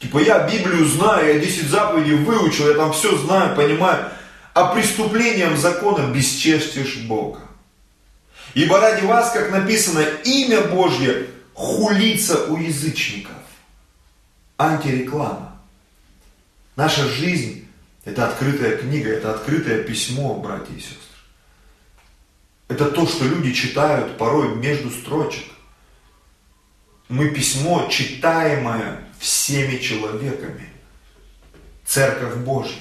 Типа 0.00 0.18
я 0.18 0.40
Библию 0.48 0.84
знаю, 0.86 1.34
я 1.34 1.38
10 1.38 1.70
заповедей 1.70 2.16
выучил, 2.16 2.66
я 2.66 2.74
там 2.74 2.92
все 2.92 3.16
знаю, 3.18 3.54
понимаю. 3.54 4.10
А 4.54 4.74
преступлением 4.74 5.56
закона 5.56 6.12
бесчестишь 6.12 6.96
Бога. 7.04 7.38
Ибо 8.54 8.80
ради 8.80 9.06
вас, 9.06 9.30
как 9.30 9.52
написано, 9.52 10.00
имя 10.24 10.62
Божье 10.62 11.28
хулится 11.54 12.46
у 12.46 12.56
язычников. 12.56 13.36
Антиреклама. 14.58 15.60
Наша 16.74 17.06
жизнь– 17.06 17.68
это 18.04 18.26
открытая 18.26 18.78
книга, 18.78 19.10
это 19.10 19.30
открытое 19.32 19.84
письмо, 19.84 20.34
братья 20.34 20.74
и 20.74 20.80
сестры. 20.80 21.11
Это 22.72 22.90
то, 22.90 23.06
что 23.06 23.26
люди 23.26 23.52
читают 23.52 24.16
порой 24.16 24.54
между 24.54 24.90
строчек. 24.90 25.44
Мы 27.10 27.28
письмо, 27.28 27.86
читаемое 27.90 29.04
всеми 29.18 29.76
человеками. 29.76 30.70
Церковь 31.84 32.36
Божья. 32.36 32.80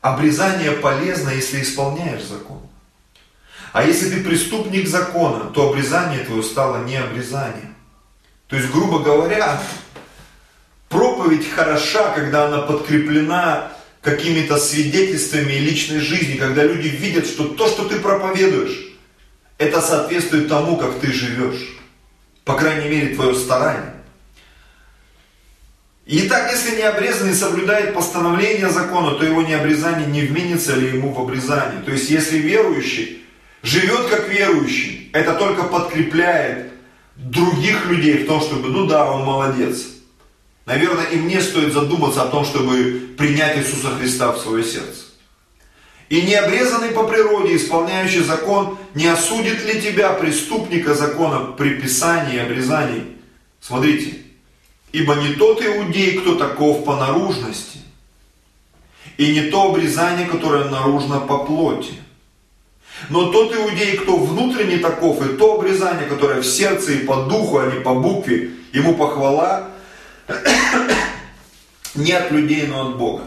Обрезание 0.00 0.70
полезно, 0.70 1.30
если 1.30 1.60
исполняешь 1.60 2.22
закон. 2.22 2.62
А 3.72 3.82
если 3.82 4.08
ты 4.08 4.22
преступник 4.22 4.86
закона, 4.86 5.50
то 5.50 5.70
обрезание 5.70 6.24
твое 6.24 6.44
стало 6.44 6.84
не 6.84 6.94
обрезанием. 6.94 7.74
То 8.46 8.54
есть, 8.54 8.70
грубо 8.70 9.00
говоря, 9.00 9.60
проповедь 10.88 11.50
хороша, 11.50 12.12
когда 12.12 12.46
она 12.46 12.62
подкреплена 12.62 13.72
какими-то 14.06 14.56
свидетельствами 14.56 15.54
личной 15.54 15.98
жизни, 15.98 16.36
когда 16.36 16.62
люди 16.62 16.86
видят, 16.86 17.26
что 17.26 17.48
то, 17.48 17.66
что 17.66 17.86
ты 17.86 17.98
проповедуешь, 17.98 18.92
это 19.58 19.80
соответствует 19.80 20.48
тому, 20.48 20.76
как 20.76 21.00
ты 21.00 21.12
живешь. 21.12 21.76
По 22.44 22.54
крайней 22.54 22.88
мере, 22.88 23.16
твое 23.16 23.34
старание. 23.34 23.94
И 26.04 26.28
так, 26.28 26.52
если 26.52 26.76
необрезанный 26.76 27.34
соблюдает 27.34 27.94
постановление 27.94 28.70
закона, 28.70 29.18
то 29.18 29.24
его 29.24 29.42
необрезание 29.42 30.06
не 30.06 30.20
вменится 30.20 30.76
ли 30.76 30.86
ему 30.86 31.12
в 31.12 31.20
обрезание. 31.20 31.82
То 31.82 31.90
есть, 31.90 32.08
если 32.08 32.38
верующий 32.38 33.24
живет 33.64 34.06
как 34.06 34.28
верующий, 34.28 35.10
это 35.12 35.34
только 35.34 35.64
подкрепляет 35.64 36.70
других 37.16 37.86
людей 37.86 38.22
в 38.22 38.28
том, 38.28 38.40
чтобы, 38.40 38.68
ну 38.68 38.86
да, 38.86 39.10
он 39.10 39.24
молодец, 39.24 39.95
Наверное, 40.66 41.06
и 41.06 41.16
мне 41.16 41.40
стоит 41.40 41.72
задуматься 41.72 42.22
о 42.22 42.28
том, 42.28 42.44
чтобы 42.44 43.14
принять 43.16 43.56
Иисуса 43.56 43.90
Христа 43.96 44.32
в 44.32 44.40
свое 44.40 44.64
сердце. 44.64 45.04
И 46.08 46.22
необрезанный 46.22 46.90
по 46.90 47.04
природе, 47.04 47.56
исполняющий 47.56 48.20
закон, 48.20 48.76
не 48.94 49.06
осудит 49.06 49.64
ли 49.64 49.80
тебя, 49.80 50.12
преступника 50.12 50.94
закона, 50.94 51.52
при 51.52 51.80
писании 51.80 52.36
и 52.36 52.40
обрезании? 52.40 53.16
Смотрите, 53.60 54.14
ибо 54.92 55.14
не 55.14 55.34
тот 55.34 55.64
иудей, 55.64 56.18
кто 56.18 56.34
таков 56.34 56.84
по 56.84 56.96
наружности, 56.96 57.78
и 59.16 59.32
не 59.32 59.50
то 59.50 59.70
обрезание, 59.70 60.26
которое 60.26 60.64
наружно 60.64 61.20
по 61.20 61.38
плоти, 61.38 61.94
Но 63.08 63.30
тот 63.30 63.54
иудей, 63.54 63.98
кто 63.98 64.16
внутренне 64.16 64.78
таков, 64.78 65.24
и 65.24 65.36
то 65.36 65.58
обрезание, 65.58 66.08
которое 66.08 66.40
в 66.40 66.46
сердце 66.46 66.92
и 66.92 67.04
по 67.04 67.24
духу, 67.24 67.58
а 67.58 67.66
не 67.66 67.80
по 67.80 67.94
букве, 67.94 68.52
ему 68.72 68.94
похвала, 68.94 69.75
не 71.94 72.12
от 72.12 72.30
людей, 72.30 72.66
но 72.66 72.88
от 72.88 72.96
Бога. 72.96 73.24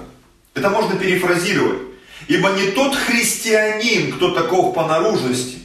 Это 0.53 0.69
можно 0.69 0.97
перефразировать. 0.97 1.79
Ибо 2.27 2.49
не 2.49 2.71
тот 2.71 2.95
христианин, 2.95 4.11
кто 4.13 4.31
таков 4.31 4.75
по 4.75 4.85
наружности, 4.85 5.59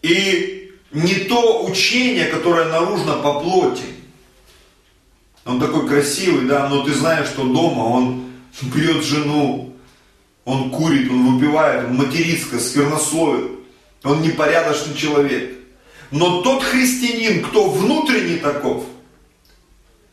и 0.00 0.72
не 0.90 1.14
то 1.14 1.64
учение, 1.64 2.26
которое 2.26 2.66
наружно 2.66 3.14
по 3.14 3.40
плоти. 3.40 3.84
Он 5.44 5.60
такой 5.60 5.88
красивый, 5.88 6.46
да, 6.46 6.68
но 6.68 6.82
ты 6.82 6.92
знаешь, 6.92 7.28
что 7.28 7.44
дома 7.44 7.82
он 7.82 8.24
бьет 8.62 9.04
жену, 9.04 9.74
он 10.44 10.70
курит, 10.70 11.10
он 11.10 11.36
выпивает, 11.36 11.86
он 11.86 11.96
материнско, 11.96 12.58
сквернословит, 12.58 13.50
он 14.04 14.22
непорядочный 14.22 14.94
человек. 14.94 15.52
Но 16.10 16.42
тот 16.42 16.62
христианин, 16.62 17.42
кто 17.44 17.70
внутренне 17.70 18.36
таков, 18.36 18.84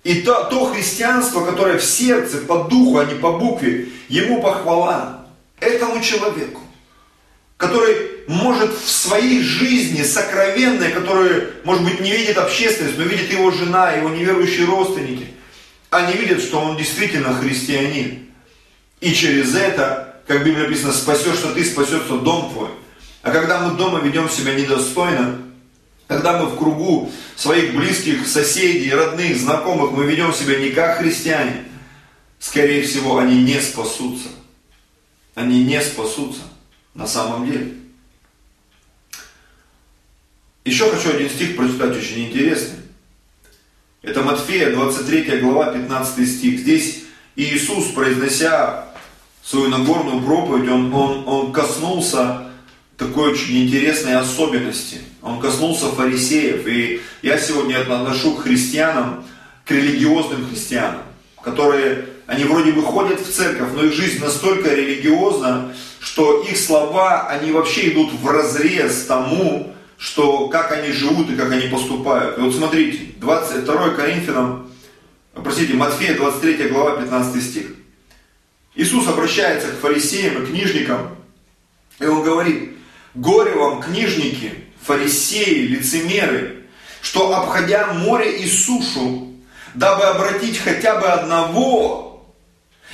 и 0.10 0.24
то, 0.24 0.46
то 0.46 0.66
христианство, 0.66 1.46
которое 1.46 1.78
в 1.78 1.86
сердце, 1.86 2.40
по 2.40 2.64
духу, 2.64 2.98
а 2.98 3.06
не 3.06 3.14
по 3.14 3.34
букве, 3.34 3.90
ему 4.08 4.42
похвала 4.42 5.28
этому 5.60 6.02
человеку, 6.02 6.62
который 7.58 8.26
может 8.26 8.74
в 8.74 8.90
своей 8.90 9.44
жизни 9.44 10.02
сокровенной, 10.02 10.90
которую, 10.90 11.52
может 11.64 11.84
быть, 11.84 12.00
не 12.00 12.12
видит 12.12 12.40
общественность, 12.40 12.98
но 12.98 13.04
видит 13.04 13.32
его 13.32 13.52
жена, 13.52 13.92
его 13.92 14.10
неверующие 14.10 14.66
родственники, 14.66 15.28
они 15.92 16.14
видят, 16.14 16.42
что 16.42 16.60
он 16.60 16.76
действительно 16.76 17.36
христианин. 17.36 18.32
И 19.02 19.14
через 19.14 19.54
это, 19.54 20.24
как 20.26 20.42
в 20.42 20.44
Библии 20.44 20.64
написано, 20.64 20.92
что 20.92 21.54
ты, 21.54 21.64
спасется 21.64 22.16
дом 22.16 22.50
твой. 22.52 22.70
А 23.22 23.30
когда 23.30 23.60
мы 23.60 23.78
дома 23.78 24.00
ведем 24.00 24.28
себя 24.28 24.56
недостойно, 24.56 25.38
когда 26.10 26.42
мы 26.42 26.48
в 26.48 26.58
кругу 26.58 27.12
своих 27.36 27.76
близких, 27.76 28.28
соседей, 28.28 28.92
родных, 28.92 29.38
знакомых, 29.38 29.92
мы 29.92 30.06
ведем 30.06 30.34
себя 30.34 30.58
не 30.58 30.72
как 30.72 30.98
христиане, 30.98 31.66
скорее 32.40 32.82
всего, 32.82 33.20
они 33.20 33.44
не 33.44 33.62
спасутся. 33.62 34.30
Они 35.36 35.64
не 35.64 35.80
спасутся 35.80 36.42
на 36.96 37.06
самом 37.06 37.46
деле. 37.46 37.76
Еще 40.66 40.90
хочу 40.90 41.12
один 41.12 41.30
стих 41.30 41.56
прочитать, 41.56 41.96
очень 41.96 42.26
интересный. 42.26 42.80
Это 44.02 44.24
Матфея, 44.24 44.72
23 44.72 45.42
глава, 45.42 45.74
15 45.74 46.28
стих. 46.28 46.60
Здесь 46.62 47.04
Иисус, 47.36 47.92
произнося 47.92 48.88
свою 49.44 49.70
Нагорную 49.70 50.24
проповедь, 50.24 50.70
он, 50.70 50.92
он, 50.92 51.28
он 51.28 51.54
коснулся 51.54 52.49
такой 53.00 53.32
очень 53.32 53.64
интересной 53.64 54.16
особенности. 54.16 54.98
Он 55.22 55.40
коснулся 55.40 55.88
фарисеев. 55.88 56.68
И 56.68 57.02
я 57.22 57.40
сегодня 57.40 57.82
отношу 57.82 58.36
к 58.36 58.44
христианам, 58.44 59.24
к 59.66 59.72
религиозным 59.72 60.48
христианам, 60.48 61.02
которые, 61.42 62.06
они 62.28 62.44
вроде 62.44 62.74
бы 62.74 62.84
ходят 62.84 63.20
в 63.22 63.32
церковь, 63.34 63.70
но 63.74 63.86
их 63.86 63.94
жизнь 63.94 64.20
настолько 64.22 64.76
религиозна, 64.76 65.74
что 66.00 66.44
их 66.44 66.58
слова, 66.58 67.28
они 67.30 67.52
вообще 67.52 67.90
идут 67.90 68.12
в 68.14 68.28
разрез 68.28 69.06
тому, 69.06 69.74
что 69.98 70.50
как 70.50 70.72
они 70.74 70.92
живут 70.92 71.30
и 71.30 71.36
как 71.36 71.52
они 71.52 71.68
поступают. 71.68 72.38
И 72.38 72.42
вот 72.42 72.54
смотрите, 72.54 73.14
22 73.18 73.90
Коринфянам, 73.92 74.70
простите, 75.34 75.74
Матфея 75.74 76.16
23 76.16 76.68
глава 76.68 76.98
15 76.98 77.44
стих. 77.44 77.66
Иисус 78.76 79.08
обращается 79.08 79.68
к 79.70 79.80
фарисеям 79.80 80.44
и 80.44 80.46
книжникам, 80.46 81.16
и 82.00 82.06
он 82.06 82.24
говорит, 82.24 82.79
Горе 83.20 83.52
вам, 83.52 83.82
книжники, 83.82 84.54
фарисеи, 84.82 85.68
лицемеры, 85.68 86.68
что 87.02 87.36
обходя 87.36 87.92
море 87.92 88.40
и 88.40 88.48
сушу, 88.48 89.34
дабы 89.74 90.04
обратить 90.04 90.58
хотя 90.58 90.96
бы 90.96 91.08
одного, 91.08 92.34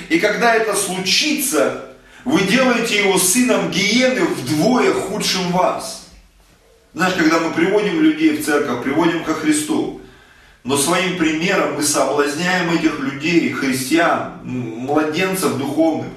и 0.10 0.18
когда 0.18 0.56
это 0.56 0.74
случится, 0.76 1.96
вы 2.24 2.42
делаете 2.42 2.98
его 2.98 3.20
сыном 3.20 3.70
гиены 3.70 4.22
вдвое 4.26 4.94
худшим 4.94 5.52
вас. 5.52 6.08
Знаешь, 6.96 7.14
когда 7.14 7.40
мы 7.40 7.52
приводим 7.52 8.02
людей 8.02 8.38
в 8.38 8.44
церковь, 8.44 8.84
приводим 8.84 9.24
ко 9.24 9.36
Христу, 9.36 10.02
но 10.64 10.76
своим 10.76 11.20
примером 11.20 11.76
мы 11.76 11.84
соблазняем 11.84 12.74
этих 12.74 13.00
людей, 13.00 13.52
христиан, 13.52 14.40
младенцев 14.44 15.56
духовных, 15.58 16.12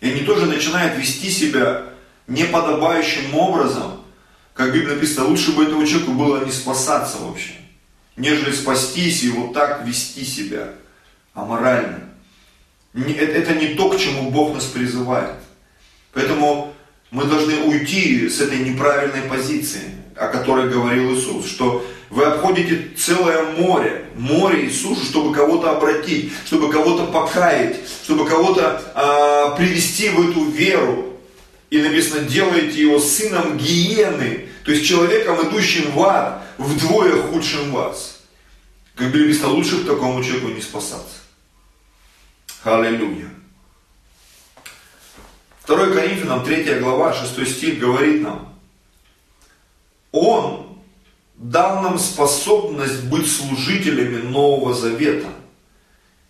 и 0.00 0.08
они 0.08 0.22
тоже 0.22 0.46
начинают 0.46 0.96
вести 0.96 1.28
себя 1.28 1.91
неподобающим 2.32 3.34
образом, 3.34 4.00
как 4.54 4.70
в 4.70 4.74
Библии 4.74 4.94
написано, 4.94 5.28
лучше 5.28 5.52
бы 5.52 5.64
этому 5.64 5.86
человеку 5.86 6.12
было 6.12 6.44
не 6.44 6.50
спасаться 6.50 7.18
вообще, 7.18 7.52
нежели 8.16 8.52
спастись 8.52 9.22
и 9.22 9.30
вот 9.30 9.52
так 9.52 9.86
вести 9.86 10.24
себя 10.24 10.70
аморально. 11.34 12.00
Это 12.94 13.54
не 13.54 13.74
то, 13.74 13.88
к 13.90 13.98
чему 13.98 14.30
Бог 14.30 14.54
нас 14.54 14.64
призывает. 14.64 15.36
Поэтому 16.12 16.74
мы 17.10 17.24
должны 17.24 17.62
уйти 17.64 18.28
с 18.28 18.40
этой 18.40 18.58
неправильной 18.58 19.22
позиции, 19.22 19.82
о 20.14 20.28
которой 20.28 20.68
говорил 20.68 21.14
Иисус, 21.14 21.46
что 21.46 21.84
вы 22.10 22.24
обходите 22.24 22.90
целое 22.96 23.42
море, 23.52 24.04
море 24.14 24.66
и 24.66 24.70
сушу, 24.70 25.02
чтобы 25.02 25.34
кого-то 25.34 25.70
обратить, 25.70 26.32
чтобы 26.44 26.70
кого-то 26.70 27.06
покаять, 27.06 27.76
чтобы 28.04 28.26
кого-то 28.26 28.82
э, 28.94 29.56
привести 29.56 30.10
в 30.10 30.30
эту 30.30 30.44
веру, 30.44 31.11
и 31.72 31.80
написано, 31.80 32.28
делаете 32.28 32.82
его 32.82 32.98
сыном 33.00 33.56
гиены, 33.56 34.46
то 34.62 34.72
есть 34.72 34.86
человеком, 34.86 35.48
идущим 35.48 35.92
в 35.92 36.02
ад, 36.02 36.42
вдвое 36.58 37.22
худшим 37.22 37.72
вас. 37.72 38.20
Как 38.94 39.06
Библия 39.06 39.28
написано, 39.28 39.54
лучше 39.54 39.82
к 39.82 39.86
такому 39.86 40.22
человеку 40.22 40.48
не 40.48 40.60
спасаться. 40.60 41.20
Аллилуйя. 42.62 43.30
2 45.66 45.76
Коринфянам 45.94 46.44
3 46.44 46.78
глава, 46.80 47.14
6 47.14 47.48
стих 47.50 47.78
говорит 47.78 48.20
нам, 48.20 48.54
Он 50.10 50.78
дал 51.36 51.80
нам 51.80 51.98
способность 51.98 53.04
быть 53.04 53.32
служителями 53.32 54.18
Нового 54.18 54.74
Завета. 54.74 55.30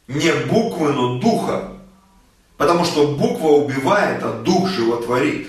Не 0.06 0.32
буквы, 0.46 0.92
но 0.92 1.18
духа, 1.18 1.81
Потому 2.62 2.84
что 2.84 3.08
буква 3.08 3.48
убивает, 3.48 4.22
а 4.22 4.34
дух 4.34 4.68
животворит. 4.68 5.48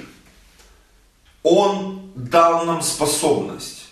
Он 1.43 2.11
дал 2.15 2.65
нам 2.65 2.81
способность. 2.81 3.89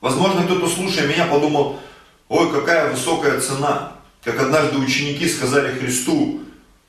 Возможно, 0.00 0.42
кто-то, 0.44 0.68
слушая 0.68 1.06
меня, 1.06 1.26
подумал, 1.26 1.80
ой, 2.30 2.50
какая 2.50 2.90
высокая 2.90 3.38
цена. 3.42 3.92
Как 4.24 4.40
однажды 4.40 4.78
ученики 4.78 5.28
сказали 5.28 5.78
Христу, 5.78 6.40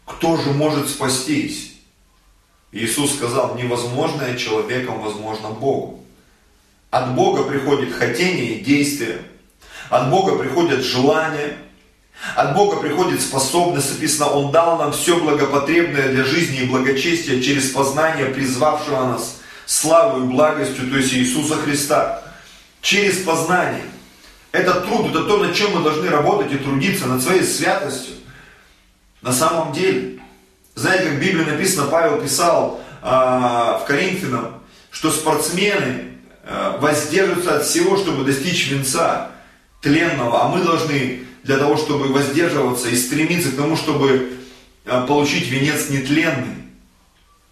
кто 0.05 0.37
же 0.37 0.51
может 0.53 0.87
спастись? 0.87 1.73
Иисус 2.71 3.13
сказал, 3.15 3.55
невозможное 3.57 4.37
человеком 4.37 5.01
возможно 5.01 5.49
Богу. 5.49 6.01
От 6.91 7.13
Бога 7.13 7.43
приходит 7.43 7.91
хотение 7.91 8.53
и 8.53 8.63
действие. 8.63 9.19
От 9.89 10.09
Бога 10.09 10.37
приходят 10.37 10.79
желания, 10.79 11.57
от 12.35 12.55
Бога 12.55 12.77
приходит 12.77 13.21
способность, 13.21 13.91
написано, 13.93 14.29
Он 14.29 14.51
дал 14.51 14.77
нам 14.77 14.93
все 14.93 15.19
благопотребное 15.19 16.09
для 16.09 16.23
жизни 16.23 16.59
и 16.59 16.65
благочестия 16.65 17.41
через 17.41 17.71
познание 17.71 18.27
призвавшего 18.27 19.05
нас 19.07 19.41
славу 19.65 20.23
и 20.23 20.27
благостью, 20.27 20.89
то 20.89 20.97
есть 20.97 21.13
Иисуса 21.13 21.55
Христа. 21.55 22.21
Через 22.81 23.23
познание. 23.23 23.83
Это 24.51 24.81
труд, 24.81 25.09
это 25.09 25.23
то, 25.23 25.37
над 25.37 25.55
чем 25.55 25.73
мы 25.73 25.83
должны 25.83 26.09
работать 26.09 26.51
и 26.51 26.57
трудиться, 26.57 27.07
над 27.07 27.21
своей 27.21 27.43
святостью. 27.43 28.15
На 29.21 29.31
самом 29.31 29.73
деле. 29.73 30.19
Знаете, 30.75 31.05
как 31.05 31.13
в 31.13 31.19
Библии 31.19 31.45
написано, 31.45 31.87
Павел 31.87 32.19
писал 32.19 32.81
э, 33.01 33.05
в 33.05 33.83
Коринфянам, 33.85 34.55
что 34.91 35.11
спортсмены 35.11 36.17
э, 36.45 36.77
воздержатся 36.79 37.57
от 37.57 37.65
всего, 37.65 37.95
чтобы 37.95 38.25
достичь 38.25 38.71
венца 38.71 39.29
тленного, 39.81 40.43
а 40.43 40.47
мы 40.47 40.63
должны 40.63 41.25
для 41.43 41.57
того, 41.57 41.77
чтобы 41.77 42.07
воздерживаться 42.07 42.89
и 42.89 42.95
стремиться 42.95 43.51
к 43.51 43.55
тому, 43.55 43.75
чтобы 43.75 44.33
а, 44.85 45.05
получить 45.05 45.49
венец 45.49 45.89
нетленный, 45.89 46.55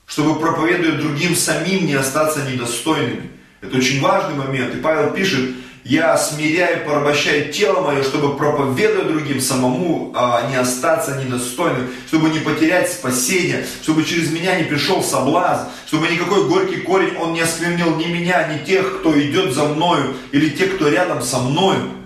чтобы 0.08 0.40
проповедуя 0.40 0.94
другим 0.94 1.36
самим 1.36 1.86
не 1.86 1.94
остаться 1.94 2.50
недостойными. 2.50 3.30
Это 3.62 3.78
очень 3.78 4.02
важный 4.02 4.36
момент. 4.36 4.74
И 4.74 4.80
Павел 4.80 5.12
пишет, 5.12 5.52
я 5.84 6.18
смиряю, 6.18 6.86
порабощаю 6.86 7.52
тело 7.52 7.82
мое, 7.82 8.04
чтобы 8.04 8.38
проповедуя 8.38 9.04
другим 9.04 9.42
самому 9.42 10.14
а, 10.16 10.50
не 10.50 10.56
остаться 10.56 11.22
недостойным, 11.22 11.90
чтобы 12.08 12.30
не 12.30 12.40
потерять 12.40 12.92
спасение, 12.92 13.66
чтобы 13.84 14.06
через 14.06 14.32
меня 14.32 14.58
не 14.58 14.64
пришел 14.64 15.04
соблазн, 15.04 15.68
чтобы 15.86 16.08
никакой 16.08 16.48
горький 16.48 16.78
корень 16.78 17.18
он 17.18 17.34
не 17.34 17.42
осквернил 17.42 17.98
ни 17.98 18.06
меня, 18.06 18.48
ни 18.48 18.66
тех, 18.66 19.00
кто 19.00 19.20
идет 19.20 19.54
за 19.54 19.66
мною, 19.66 20.16
или 20.32 20.50
тех, 20.50 20.76
кто 20.76 20.88
рядом 20.88 21.22
со 21.22 21.40
мною 21.40 22.01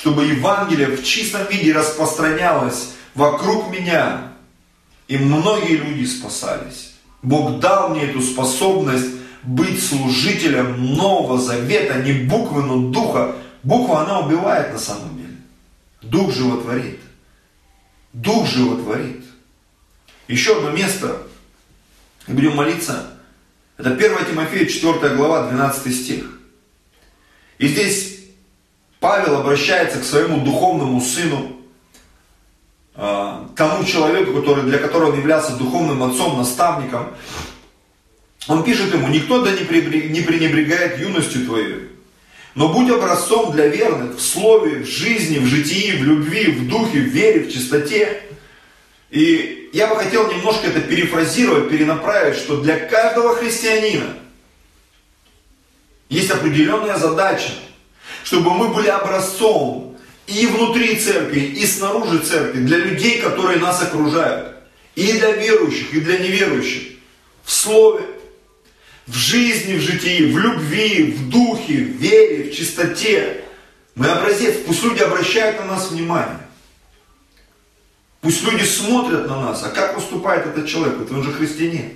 чтобы 0.00 0.24
Евангелие 0.24 0.88
в 0.88 1.04
чистом 1.04 1.46
виде 1.48 1.74
распространялось 1.74 2.92
вокруг 3.14 3.70
меня, 3.70 4.32
и 5.08 5.18
многие 5.18 5.76
люди 5.76 6.06
спасались. 6.06 6.94
Бог 7.20 7.60
дал 7.60 7.90
мне 7.90 8.04
эту 8.04 8.22
способность 8.22 9.10
быть 9.42 9.84
служителем 9.84 10.94
Нового 10.94 11.38
Завета, 11.38 12.00
не 12.02 12.12
буквы, 12.12 12.62
но 12.62 12.88
духа. 12.88 13.36
Буква, 13.62 14.00
она 14.00 14.20
убивает 14.20 14.72
на 14.72 14.78
самом 14.78 15.18
деле. 15.18 15.36
Дух 16.00 16.32
животворит. 16.32 17.00
Дух 18.14 18.48
животворит. 18.48 19.22
Еще 20.28 20.56
одно 20.56 20.70
место, 20.70 21.26
и 22.26 22.32
будем 22.32 22.56
молиться, 22.56 23.18
это 23.76 23.90
1 23.90 24.26
Тимофея 24.30 24.64
4 24.64 25.14
глава, 25.14 25.48
12 25.48 25.94
стих. 25.94 26.40
И 27.58 27.68
здесь 27.68 28.19
Павел 29.00 29.38
обращается 29.38 29.98
к 29.98 30.04
своему 30.04 30.44
духовному 30.44 31.00
сыну, 31.00 31.56
а, 32.94 33.48
тому 33.56 33.82
человеку, 33.84 34.34
который, 34.34 34.64
для 34.64 34.78
которого 34.78 35.10
он 35.10 35.18
являлся 35.18 35.56
духовным 35.56 36.02
отцом, 36.02 36.36
наставником. 36.36 37.08
Он 38.46 38.62
пишет 38.62 38.92
ему, 38.92 39.08
никто 39.08 39.42
да 39.42 39.52
не 39.52 39.64
пренебрегает 39.64 41.00
юностью 41.00 41.46
твоей, 41.46 41.88
но 42.54 42.68
будь 42.68 42.90
образцом 42.90 43.52
для 43.52 43.68
верных 43.68 44.16
в 44.16 44.20
слове, 44.20 44.80
в 44.80 44.86
жизни, 44.86 45.38
в 45.38 45.46
житии, 45.46 45.96
в 45.96 46.02
любви, 46.02 46.50
в 46.50 46.68
духе, 46.68 47.00
в 47.00 47.08
вере, 47.08 47.44
в 47.44 47.52
чистоте. 47.52 48.22
И 49.10 49.70
я 49.72 49.86
бы 49.86 49.96
хотел 49.96 50.30
немножко 50.30 50.66
это 50.66 50.80
перефразировать, 50.80 51.70
перенаправить, 51.70 52.36
что 52.36 52.60
для 52.60 52.78
каждого 52.78 53.34
христианина 53.36 54.16
есть 56.08 56.30
определенная 56.30 56.96
задача, 56.96 57.52
чтобы 58.24 58.52
мы 58.54 58.68
были 58.68 58.88
образцом 58.88 59.96
и 60.26 60.46
внутри 60.46 60.96
церкви, 60.96 61.40
и 61.40 61.66
снаружи 61.66 62.20
церкви, 62.20 62.60
для 62.60 62.78
людей, 62.78 63.20
которые 63.20 63.58
нас 63.58 63.82
окружают. 63.82 64.56
И 64.94 65.12
для 65.12 65.32
верующих, 65.32 65.94
и 65.94 66.00
для 66.00 66.18
неверующих. 66.18 66.98
В 67.44 67.50
слове, 67.52 68.04
в 69.06 69.14
жизни, 69.14 69.74
в 69.74 69.80
житии, 69.80 70.30
в 70.30 70.38
любви, 70.38 71.12
в 71.12 71.30
духе, 71.30 71.74
в 71.74 71.96
вере, 71.96 72.50
в 72.50 72.54
чистоте. 72.54 73.44
Мы 73.94 74.06
образец. 74.06 74.56
Пусть 74.66 74.82
люди 74.84 75.02
обращают 75.02 75.58
на 75.60 75.66
нас 75.66 75.90
внимание. 75.90 76.38
Пусть 78.20 78.44
люди 78.44 78.64
смотрят 78.64 79.26
на 79.26 79.40
нас. 79.40 79.64
А 79.64 79.70
как 79.70 79.94
поступает 79.94 80.46
этот 80.46 80.68
человек? 80.68 81.00
Это 81.00 81.14
он 81.14 81.24
же 81.24 81.32
христианин. 81.32 81.94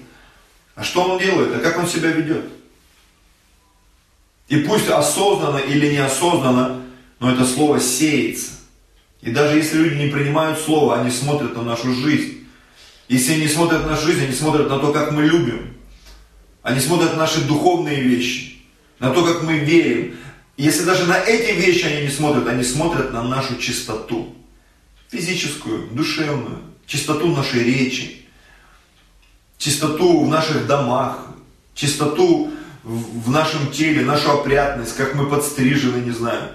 А 0.74 0.82
что 0.82 1.02
он 1.02 1.18
делает? 1.20 1.54
А 1.54 1.60
как 1.60 1.78
он 1.78 1.86
себя 1.86 2.10
ведет? 2.10 2.46
И 4.48 4.56
пусть 4.58 4.88
осознанно 4.88 5.58
или 5.58 5.92
неосознанно, 5.94 6.82
но 7.18 7.32
это 7.32 7.46
слово 7.46 7.80
сеется. 7.80 8.52
И 9.22 9.30
даже 9.30 9.56
если 9.56 9.78
люди 9.78 9.94
не 9.94 10.10
принимают 10.10 10.58
слово, 10.58 11.00
они 11.00 11.10
смотрят 11.10 11.56
на 11.56 11.62
нашу 11.62 11.94
жизнь. 11.94 12.46
Если 13.08 13.34
они 13.34 13.48
смотрят 13.48 13.82
на 13.82 13.92
нашу 13.92 14.06
жизнь, 14.06 14.24
они 14.24 14.34
смотрят 14.34 14.68
на 14.68 14.78
то, 14.78 14.92
как 14.92 15.12
мы 15.12 15.22
любим. 15.22 15.74
Они 16.62 16.80
смотрят 16.80 17.12
на 17.12 17.20
наши 17.20 17.42
духовные 17.42 18.00
вещи, 18.00 18.56
на 18.98 19.10
то, 19.10 19.24
как 19.24 19.42
мы 19.42 19.58
верим. 19.58 20.16
Если 20.56 20.84
даже 20.84 21.04
на 21.04 21.18
эти 21.18 21.52
вещи 21.58 21.84
они 21.84 22.02
не 22.02 22.10
смотрят, 22.10 22.46
они 22.46 22.64
смотрят 22.64 23.12
на 23.12 23.22
нашу 23.22 23.56
чистоту. 23.56 24.34
Физическую, 25.10 25.88
душевную, 25.88 26.60
чистоту 26.86 27.28
нашей 27.28 27.64
речи, 27.64 28.26
чистоту 29.58 30.24
в 30.24 30.28
наших 30.28 30.66
домах, 30.66 31.26
чистоту 31.74 32.50
в 32.84 33.30
нашем 33.30 33.72
теле, 33.72 34.04
нашу 34.04 34.30
опрятность, 34.30 34.94
как 34.96 35.14
мы 35.14 35.28
подстрижены, 35.28 36.04
не 36.04 36.10
знаю. 36.10 36.50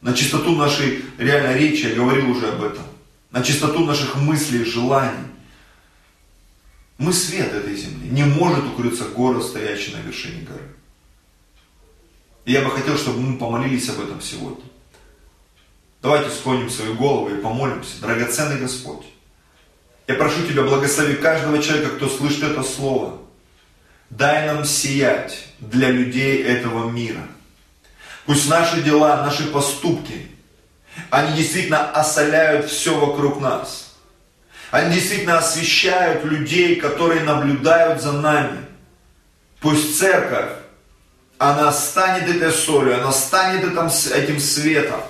На 0.00 0.14
чистоту 0.14 0.56
нашей 0.56 1.04
реально 1.18 1.56
речи, 1.56 1.86
я 1.86 1.94
говорил 1.94 2.30
уже 2.30 2.48
об 2.48 2.62
этом. 2.62 2.84
На 3.30 3.42
чистоту 3.42 3.84
наших 3.84 4.16
мыслей, 4.16 4.64
желаний. 4.64 5.28
Мы 6.96 7.12
свет 7.12 7.52
этой 7.52 7.76
земли. 7.76 8.08
Не 8.08 8.24
может 8.24 8.64
укрыться 8.64 9.04
город, 9.04 9.44
стоящий 9.44 9.94
на 9.94 9.98
вершине 9.98 10.42
горы. 10.42 10.74
И 12.44 12.52
я 12.52 12.62
бы 12.62 12.70
хотел, 12.70 12.96
чтобы 12.96 13.20
мы 13.20 13.38
помолились 13.38 13.88
об 13.88 14.00
этом 14.00 14.20
сегодня. 14.20 14.64
Давайте 16.00 16.30
склоним 16.30 16.70
свои 16.70 16.92
головы 16.94 17.38
и 17.38 17.40
помолимся. 17.40 18.00
Драгоценный 18.00 18.60
Господь, 18.60 19.06
я 20.06 20.14
прошу 20.14 20.46
Тебя, 20.46 20.62
благослови 20.62 21.16
каждого 21.16 21.62
человека, 21.62 21.96
кто 21.96 22.08
слышит 22.08 22.44
это 22.44 22.62
слово. 22.62 23.23
Дай 24.16 24.46
нам 24.46 24.64
сиять 24.64 25.48
для 25.58 25.90
людей 25.90 26.44
этого 26.44 26.88
мира. 26.88 27.26
Пусть 28.26 28.48
наши 28.48 28.80
дела, 28.80 29.24
наши 29.24 29.44
поступки, 29.48 30.30
они 31.10 31.36
действительно 31.36 31.90
осоляют 31.90 32.70
все 32.70 32.96
вокруг 32.96 33.40
нас. 33.40 33.96
Они 34.70 34.94
действительно 34.94 35.38
освещают 35.38 36.24
людей, 36.24 36.76
которые 36.76 37.24
наблюдают 37.24 38.00
за 38.00 38.12
нами. 38.12 38.64
Пусть 39.60 39.98
церковь, 39.98 40.52
она 41.38 41.72
станет 41.72 42.28
этой 42.28 42.52
солью, 42.52 43.00
она 43.00 43.10
станет 43.10 43.64
этим, 43.64 44.38
светом 44.38 45.00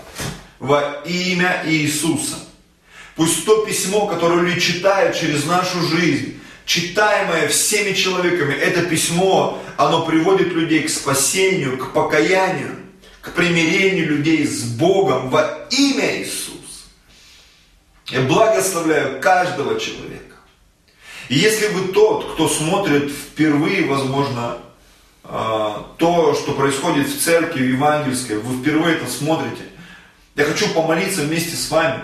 во 0.58 1.02
имя 1.04 1.62
Иисуса. 1.66 2.36
Пусть 3.16 3.44
то 3.44 3.66
письмо, 3.66 4.06
которое 4.06 4.40
люди 4.40 4.60
читают 4.60 5.14
через 5.14 5.44
нашу 5.44 5.82
жизнь, 5.82 6.40
читаемое 6.64 7.48
всеми 7.48 7.92
человеками, 7.92 8.54
это 8.54 8.82
письмо, 8.82 9.62
оно 9.76 10.04
приводит 10.04 10.48
людей 10.52 10.82
к 10.84 10.90
спасению, 10.90 11.78
к 11.78 11.92
покаянию, 11.92 12.76
к 13.20 13.32
примирению 13.32 14.08
людей 14.08 14.46
с 14.46 14.62
Богом 14.62 15.30
во 15.30 15.66
имя 15.70 16.18
Иисуса. 16.18 16.54
Я 18.06 18.20
благословляю 18.22 19.20
каждого 19.20 19.78
человека. 19.78 20.20
И 21.28 21.36
если 21.36 21.68
вы 21.68 21.92
тот, 21.92 22.34
кто 22.34 22.48
смотрит 22.48 23.10
впервые, 23.10 23.86
возможно, 23.86 24.58
а, 25.22 25.94
то, 25.96 26.34
что 26.34 26.52
происходит 26.52 27.08
в 27.08 27.18
церкви 27.18 27.64
евангельской, 27.68 28.38
вы 28.38 28.60
впервые 28.60 28.96
это 28.96 29.10
смотрите, 29.10 29.62
я 30.36 30.44
хочу 30.44 30.68
помолиться 30.74 31.22
вместе 31.22 31.56
с 31.56 31.70
вами, 31.70 32.02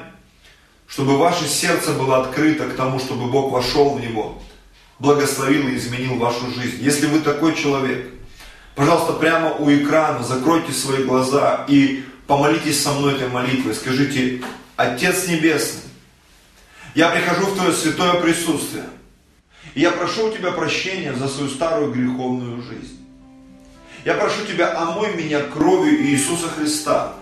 чтобы 0.86 1.18
ваше 1.18 1.46
сердце 1.46 1.92
было 1.92 2.22
открыто 2.22 2.66
к 2.66 2.76
тому, 2.76 2.98
чтобы 2.98 3.26
Бог 3.26 3.52
вошел 3.52 3.90
в 3.90 4.00
него 4.00 4.40
благословил 5.00 5.66
и 5.68 5.76
изменил 5.76 6.16
вашу 6.16 6.50
жизнь. 6.52 6.76
Если 6.80 7.06
вы 7.06 7.20
такой 7.20 7.54
человек, 7.54 8.06
пожалуйста, 8.74 9.14
прямо 9.14 9.52
у 9.54 9.70
экрана 9.74 10.22
закройте 10.22 10.72
свои 10.72 11.02
глаза 11.04 11.64
и 11.68 12.04
помолитесь 12.26 12.82
со 12.82 12.92
мной 12.92 13.14
этой 13.14 13.28
молитвой. 13.28 13.74
Скажите, 13.74 14.42
Отец 14.76 15.26
Небесный, 15.26 15.90
я 16.94 17.10
прихожу 17.10 17.46
в 17.46 17.56
Твое 17.56 17.72
святое 17.72 18.20
присутствие. 18.20 18.84
И 19.74 19.80
я 19.80 19.90
прошу 19.90 20.28
у 20.28 20.32
Тебя 20.32 20.52
прощения 20.52 21.14
за 21.14 21.28
свою 21.28 21.50
старую 21.50 21.92
греховную 21.92 22.62
жизнь. 22.62 22.98
Я 24.04 24.14
прошу 24.14 24.44
Тебя, 24.46 24.80
омой 24.82 25.14
меня 25.14 25.40
кровью 25.40 26.02
Иисуса 26.02 26.48
Христа. 26.48 27.14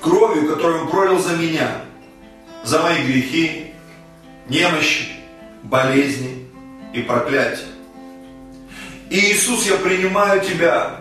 Кровью, 0.00 0.48
которую 0.48 0.82
Он 0.82 0.90
пролил 0.90 1.18
за 1.18 1.36
меня. 1.36 1.82
За 2.64 2.80
мои 2.80 3.04
грехи, 3.04 3.72
немощи, 4.48 5.08
болезни, 5.64 6.41
и 6.92 7.02
проклятие. 7.02 7.66
И 9.10 9.18
Иисус, 9.32 9.66
я 9.66 9.76
принимаю 9.76 10.40
Тебя 10.40 11.00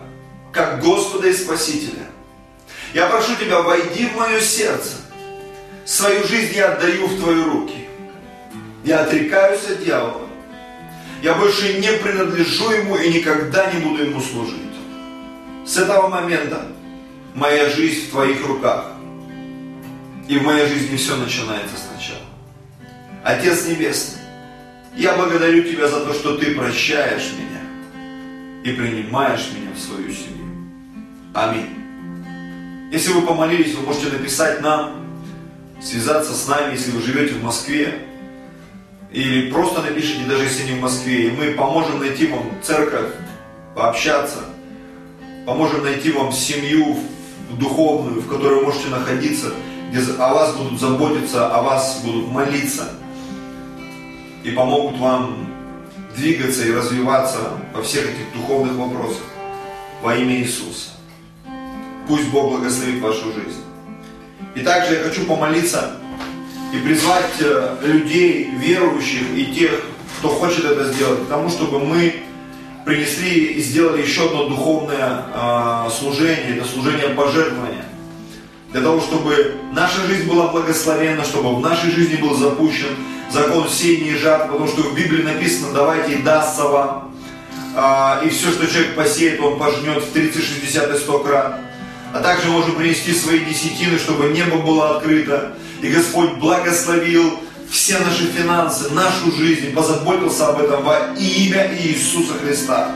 как 0.52 0.82
Господа 0.82 1.30
и 1.30 1.34
Спасителя. 1.34 2.08
Я 2.94 3.08
прошу 3.08 3.36
Тебя, 3.36 3.62
войди 3.62 4.08
в 4.08 4.18
мое 4.18 4.40
сердце. 4.42 4.98
Свою 5.86 6.26
жизнь 6.28 6.56
я 6.56 6.74
отдаю 6.74 7.08
в 7.08 7.20
Твои 7.20 7.42
руки. 7.44 7.88
Я 8.84 9.02
отрекаюсь 9.02 9.66
от 9.70 9.84
дьявола. 9.84 10.28
Я 11.22 11.36
больше 11.36 11.80
не 11.80 11.92
принадлежу 12.00 12.72
ему 12.72 12.96
и 12.96 13.14
никогда 13.14 13.72
не 13.72 13.80
буду 13.80 14.04
ему 14.04 14.20
служить. 14.22 14.58
С 15.66 15.78
этого 15.78 16.08
момента 16.08 16.66
моя 17.36 17.70
жизнь 17.70 18.08
в 18.08 18.12
Твоих 18.12 18.46
руках. 18.46 18.88
И 20.28 20.38
в 20.38 20.44
моей 20.44 20.68
жизни 20.68 20.98
все 20.98 21.16
начинается 21.16 21.76
сначала. 21.78 22.26
Отец 23.24 23.66
Небесный, 23.66 24.21
я 24.96 25.16
благодарю 25.16 25.64
Тебя 25.64 25.88
за 25.88 26.06
то, 26.06 26.14
что 26.14 26.38
Ты 26.38 26.56
прощаешь 26.56 27.32
меня 27.34 27.62
и 28.64 28.76
принимаешь 28.76 29.50
меня 29.56 29.72
в 29.74 29.80
свою 29.80 30.12
семью. 30.12 30.46
Аминь. 31.34 32.90
Если 32.92 33.14
вы 33.14 33.22
помолились, 33.22 33.74
вы 33.76 33.86
можете 33.86 34.10
написать 34.10 34.62
нам, 34.62 35.08
связаться 35.82 36.34
с 36.34 36.48
нами, 36.48 36.74
если 36.74 36.92
вы 36.92 37.02
живете 37.02 37.36
в 37.36 37.44
Москве. 37.44 38.06
Или 39.12 39.50
просто 39.50 39.82
напишите, 39.82 40.26
даже 40.26 40.44
если 40.44 40.64
не 40.72 40.78
в 40.78 40.82
Москве. 40.82 41.28
И 41.28 41.32
мы 41.32 41.52
поможем 41.52 42.00
найти 42.00 42.28
вам 42.28 42.44
церковь, 42.62 43.12
пообщаться. 43.76 44.40
Поможем 45.46 45.84
найти 45.84 46.12
вам 46.12 46.32
семью 46.32 47.00
духовную, 47.52 48.22
в 48.22 48.28
которой 48.28 48.60
вы 48.60 48.66
можете 48.66 48.90
находиться, 48.90 49.54
где 49.90 50.02
о 50.20 50.34
вас 50.34 50.56
будут 50.56 50.80
заботиться, 50.80 51.48
о 51.48 51.62
вас 51.62 52.02
будут 52.04 52.28
молиться 52.28 52.90
и 54.44 54.52
помогут 54.52 54.98
вам 55.00 55.48
двигаться 56.16 56.66
и 56.66 56.74
развиваться 56.74 57.40
во 57.74 57.82
всех 57.82 58.06
этих 58.06 58.34
духовных 58.34 58.76
вопросах 58.76 59.24
во 60.02 60.16
имя 60.16 60.38
Иисуса. 60.38 60.90
Пусть 62.08 62.30
Бог 62.30 62.52
благословит 62.52 63.02
вашу 63.02 63.26
жизнь. 63.34 63.64
И 64.56 64.62
также 64.62 64.96
я 64.96 65.04
хочу 65.04 65.26
помолиться 65.26 65.98
и 66.74 66.80
призвать 66.80 67.40
э, 67.40 67.78
людей, 67.84 68.50
верующих 68.58 69.22
и 69.36 69.54
тех, 69.54 69.72
кто 70.20 70.30
хочет 70.30 70.66
это 70.66 70.92
сделать, 70.92 71.26
к 71.26 71.28
тому, 71.28 71.50
чтобы 71.50 71.80
мы 71.80 72.16
принесли 72.86 73.54
и 73.54 73.62
сделали 73.62 74.02
еще 74.02 74.26
одно 74.26 74.50
духовное 74.50 75.26
э, 75.34 75.90
служение, 75.98 76.58
это 76.58 76.68
служение 76.68 77.10
пожертвования. 77.10 77.86
Для 78.72 78.82
того, 78.82 79.02
чтобы 79.02 79.56
наша 79.74 80.02
жизнь 80.08 80.28
была 80.28 80.48
благословенна, 80.48 81.24
чтобы 81.24 81.56
в 81.56 81.60
нашей 81.60 81.92
жизни 81.92 82.16
был 82.16 82.36
запущен 82.36 82.96
закон 83.32 83.70
сеяния 83.70 84.14
и 84.14 84.18
жатвы, 84.18 84.54
потому 84.54 84.68
что 84.68 84.82
в 84.82 84.96
Библии 84.96 85.24
написано, 85.24 85.74
давайте 85.74 86.14
и 86.14 86.22
дастся 86.22 86.64
вам. 86.64 87.16
Э, 87.76 88.26
и 88.26 88.30
все, 88.30 88.52
что 88.52 88.68
человек 88.68 88.96
посеет, 88.96 89.40
он 89.40 89.58
пожнет 89.58 90.04
в 90.04 90.12
30, 90.12 90.44
60 90.44 90.96
и 90.96 90.98
100 90.98 91.20
крат. 91.20 91.60
А 92.14 92.20
также 92.20 92.50
можем 92.50 92.76
принести 92.76 93.14
свои 93.14 93.40
десятины, 93.40 93.98
чтобы 93.98 94.30
небо 94.30 94.58
было 94.58 94.98
открыто. 94.98 95.54
И 95.82 95.88
Господь 95.88 96.34
благословил 96.34 97.40
все 97.70 98.00
наши 98.00 98.26
финансы, 98.26 98.90
нашу 98.90 99.32
жизнь, 99.32 99.74
позаботился 99.74 100.50
об 100.50 100.62
этом 100.62 100.84
во 100.84 101.14
имя 101.18 101.72
Иисуса 101.82 102.34
Христа. 102.44 102.92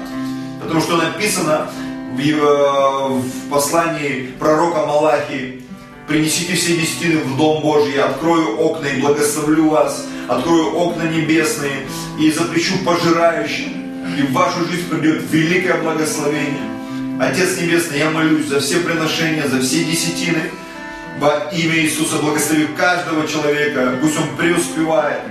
Потому 0.61 0.81
что 0.81 0.97
написано 0.97 1.69
в, 2.13 3.19
в 3.19 3.49
послании 3.49 4.33
пророка 4.37 4.85
Малахи, 4.85 5.63
принесите 6.07 6.55
все 6.55 6.75
десятины 6.75 7.21
в 7.21 7.37
Дом 7.37 7.61
Божий, 7.61 7.93
я 7.93 8.07
открою 8.07 8.59
окна 8.59 8.87
и 8.87 8.99
благословлю 8.99 9.69
вас, 9.69 10.05
открою 10.27 10.75
окна 10.75 11.03
небесные 11.03 11.87
и 12.19 12.31
запрещу 12.31 12.77
пожирающим, 12.85 13.85
и 14.17 14.23
в 14.23 14.31
вашу 14.31 14.65
жизнь 14.65 14.89
придет 14.89 15.23
великое 15.31 15.81
благословение. 15.81 16.69
Отец 17.19 17.59
Небесный, 17.61 17.99
я 17.99 18.09
молюсь 18.09 18.47
за 18.47 18.59
все 18.59 18.79
приношения, 18.79 19.47
за 19.47 19.61
все 19.61 19.83
десятины, 19.83 20.51
во 21.19 21.49
имя 21.53 21.79
Иисуса 21.79 22.17
благослови 22.17 22.67
каждого 22.77 23.25
человека, 23.27 23.97
пусть 24.01 24.17
он 24.17 24.35
преуспевает 24.37 25.21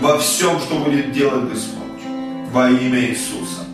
во 0.00 0.18
всем, 0.18 0.58
что 0.60 0.78
будет 0.78 1.12
делать 1.12 1.50
Господь, 1.50 2.02
во 2.52 2.70
имя 2.70 3.00
Иисуса. 3.00 3.64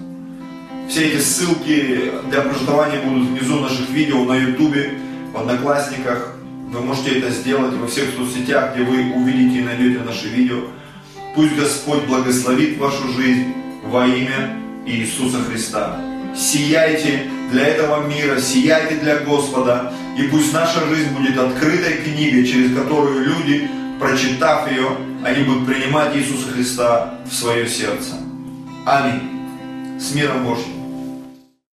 Все 0.88 1.09
эти 1.09 1.20
ссылки 1.20 2.12
для 2.30 2.42
проживания 2.42 3.01
будут 3.01 3.28
внизу 3.30 3.61
наших 3.61 3.90
видео 3.90 4.24
на 4.24 4.36
ютубе, 4.36 4.95
в 5.32 5.38
одноклассниках. 5.38 6.34
Вы 6.70 6.80
можете 6.80 7.18
это 7.18 7.30
сделать 7.30 7.74
во 7.74 7.86
всех 7.86 8.10
соцсетях, 8.16 8.74
где 8.74 8.84
вы 8.84 9.12
увидите 9.14 9.60
и 9.60 9.62
найдете 9.62 10.00
наши 10.00 10.28
видео. 10.28 10.60
Пусть 11.34 11.54
Господь 11.56 12.04
благословит 12.04 12.78
вашу 12.78 13.08
жизнь 13.12 13.52
во 13.84 14.06
имя 14.06 14.56
Иисуса 14.86 15.42
Христа. 15.42 16.00
Сияйте 16.36 17.30
для 17.52 17.66
этого 17.66 18.06
мира, 18.06 18.40
сияйте 18.40 18.96
для 18.96 19.18
Господа, 19.18 19.92
и 20.18 20.22
пусть 20.24 20.52
наша 20.52 20.84
жизнь 20.88 21.10
будет 21.10 21.38
открытой 21.38 21.98
книгой, 21.98 22.44
через 22.44 22.76
которую 22.76 23.24
люди, 23.24 23.68
прочитав 24.00 24.70
ее, 24.70 24.96
они 25.24 25.44
будут 25.44 25.66
принимать 25.66 26.16
Иисуса 26.16 26.50
Христа 26.50 27.14
в 27.28 27.32
свое 27.32 27.68
сердце. 27.68 28.14
Аминь. 28.84 29.98
С 29.98 30.14
миром 30.14 30.44
Божьим. 30.44 30.74